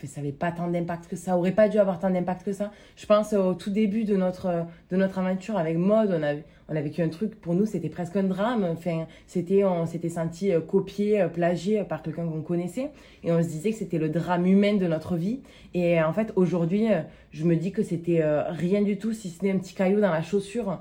ça 0.04 0.22
avait 0.22 0.32
pas 0.32 0.52
tant 0.52 0.70
d'impact 0.70 1.08
que 1.08 1.16
ça. 1.16 1.36
aurait 1.36 1.52
pas 1.52 1.68
dû 1.68 1.80
avoir 1.80 1.98
tant 1.98 2.12
d'impact 2.12 2.44
que 2.44 2.54
ça. 2.54 2.72
Je 2.96 3.08
pense 3.08 3.34
au 3.34 3.56
tout 3.56 3.72
début 3.72 4.04
de 4.04 4.16
notre, 4.16 4.68
de 4.92 4.96
notre 4.96 5.18
aventure 5.18 5.58
avec 5.58 5.78
Mode, 5.78 6.12
on 6.16 6.22
a, 6.22 6.36
on 6.70 6.76
a 6.76 6.82
vécu 6.82 7.02
un 7.02 7.10
truc, 7.10 7.42
pour 7.42 7.56
nous, 7.56 7.66
c'était 7.66 7.90
presque 7.90 8.16
un 8.18 8.24
drame. 8.24 8.66
Enfin, 8.66 9.08
c'était, 9.26 9.64
on 9.64 9.88
s'était 9.88 10.10
senti 10.10 10.52
euh, 10.54 10.62
copié, 10.62 11.22
euh, 11.22 11.28
plagié 11.28 11.84
par 11.84 12.04
quelqu'un 12.04 12.28
qu'on 12.28 12.44
connaissait. 12.44 12.92
Et 13.24 13.32
on 13.32 13.42
se 13.42 13.48
disait 13.48 13.72
que 13.72 13.78
c'était 13.78 13.98
le 13.98 14.10
drame 14.10 14.46
humain 14.46 14.76
de 14.76 14.86
notre 14.86 15.16
vie. 15.16 15.40
Et 15.74 16.00
en 16.00 16.14
fait, 16.14 16.34
aujourd'hui, 16.36 16.86
je 17.32 17.46
me 17.46 17.56
dis 17.56 17.72
que 17.72 17.82
c'était 17.82 18.24
rien 18.50 18.84
du 18.84 19.00
tout, 19.00 19.14
si 19.14 19.30
ce 19.30 19.44
n'est 19.44 19.52
un 19.52 19.58
petit 19.58 19.74
caillou 19.74 20.00
dans 20.00 20.12
la 20.12 20.22
chaussure 20.22 20.80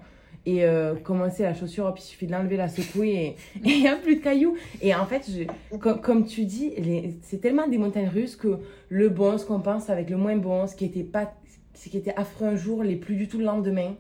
et 0.49 0.65
euh, 0.65 0.95
commencer 0.95 1.43
la 1.43 1.53
chaussure, 1.53 1.93
puis 1.93 2.03
il 2.03 2.07
suffit 2.07 2.27
de 2.27 2.33
l'enlever, 2.33 2.57
la 2.57 2.69
secouer 2.69 3.11
et 3.11 3.37
il 3.65 3.81
n'y 3.81 3.87
a 3.87 3.97
plus 3.97 4.17
de 4.17 4.23
cailloux. 4.23 4.57
Et 4.81 4.95
en 4.95 5.05
fait, 5.05 5.29
je, 5.31 5.77
comme, 5.77 6.01
comme, 6.01 6.25
tu 6.25 6.47
dis, 6.47 6.73
c'est 7.21 7.43
tellement 7.43 7.69
des 7.69 7.77
montagnes 7.77 8.09
russes 8.09 8.35
que 8.35 8.59
le 8.89 9.11
bon, 9.11 9.37
ce 9.37 9.45
qu'on 9.45 9.61
pense 9.61 9.91
avec 9.91 10.09
le 10.09 10.17
moins 10.17 10.37
bon, 10.37 10.67
ce 10.67 10.75
qui 10.75 10.87
était, 10.87 11.03
pas, 11.03 11.35
ce 11.75 11.91
qui 11.91 11.99
était 11.99 12.15
affreux 12.17 12.47
un 12.47 12.57
jour, 12.57 12.83
les 12.83 12.97
plus 12.97 13.17
du 13.17 13.29
tout 13.29 13.37
le 13.37 13.45
lendemain. 13.45 13.95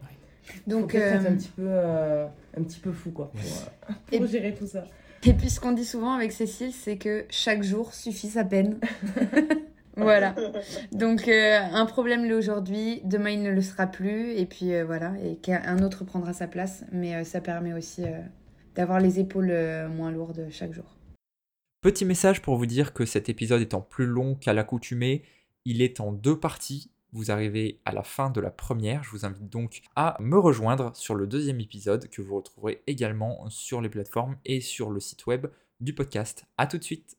Donc, 0.67 0.93
c'est 0.93 1.03
un, 1.03 1.27
euh, 1.27 1.37
petit 1.37 1.51
peu, 1.55 1.67
euh, 1.67 2.27
un 2.57 2.63
petit 2.63 2.81
peu 2.81 2.93
fou, 2.93 3.11
quoi, 3.11 3.31
pour, 4.11 4.27
gérer 4.27 4.55
tout 4.55 4.67
ça. 4.67 4.87
Et 5.27 5.35
puis, 5.35 5.51
ce 5.51 5.61
qu'on 5.61 5.73
dit 5.73 5.85
souvent 5.85 6.15
avec 6.15 6.33
Cécile, 6.33 6.73
c'est 6.73 6.97
que 6.97 7.27
chaque 7.29 7.63
jour 7.63 7.93
suffit 7.93 8.29
sa 8.29 8.45
peine. 8.45 8.79
Voilà. 9.99 10.35
Donc 10.93 11.29
euh, 11.29 11.59
un 11.73 11.87
problème 11.87 12.25
l'est 12.25 12.35
aujourd'hui, 12.35 13.01
demain 13.05 13.31
il 13.31 13.43
ne 13.43 13.51
le 13.51 13.63
sera 13.63 13.87
plus, 13.87 14.33
et 14.33 14.47
puis 14.47 14.73
euh, 14.75 14.85
voilà, 14.85 15.15
et 15.23 15.37
qu'un 15.37 15.83
autre 15.83 16.05
prendra 16.05 16.33
sa 16.33 16.47
place. 16.47 16.85
Mais 16.93 17.15
euh, 17.15 17.25
ça 17.25 17.41
permet 17.41 17.73
aussi 17.73 18.03
d'avoir 18.75 19.01
les 19.01 19.21
épaules 19.21 19.53
moins 19.95 20.11
lourdes 20.11 20.47
chaque 20.51 20.73
jour. 20.73 20.97
Petit 21.81 22.05
message 22.05 22.43
pour 22.43 22.57
vous 22.57 22.67
dire 22.67 22.93
que 22.93 23.05
cet 23.05 23.29
épisode 23.29 23.61
étant 23.61 23.81
plus 23.81 24.07
long 24.07 24.35
qu'à 24.35 24.53
l'accoutumée, 24.53 25.23
il 25.65 25.83
est 25.83 26.01
en 26.01 26.13
deux 26.13 26.39
parties. 26.39 26.91
Vous 27.13 27.31
arrivez 27.31 27.81
à 27.85 27.93
la 27.93 28.03
fin 28.03 28.31
de 28.31 28.41
la 28.41 28.51
première. 28.51 29.03
Je 29.03 29.11
vous 29.11 29.25
invite 29.25 29.49
donc 29.49 29.81
à 29.97 30.17
me 30.21 30.39
rejoindre 30.39 30.95
sur 30.95 31.15
le 31.15 31.27
deuxième 31.27 31.61
épisode 31.61 32.09
que 32.09 32.21
vous 32.21 32.37
retrouverez 32.37 32.83
également 32.87 33.49
sur 33.49 33.81
les 33.81 33.89
plateformes 33.89 34.37
et 34.45 34.61
sur 34.61 34.91
le 34.91 35.01
site 35.01 35.27
web 35.27 35.47
du 35.81 35.95
podcast. 35.95 36.45
A 36.59 36.67
tout 36.67 36.79
de 36.79 36.85
suite. 36.85 37.17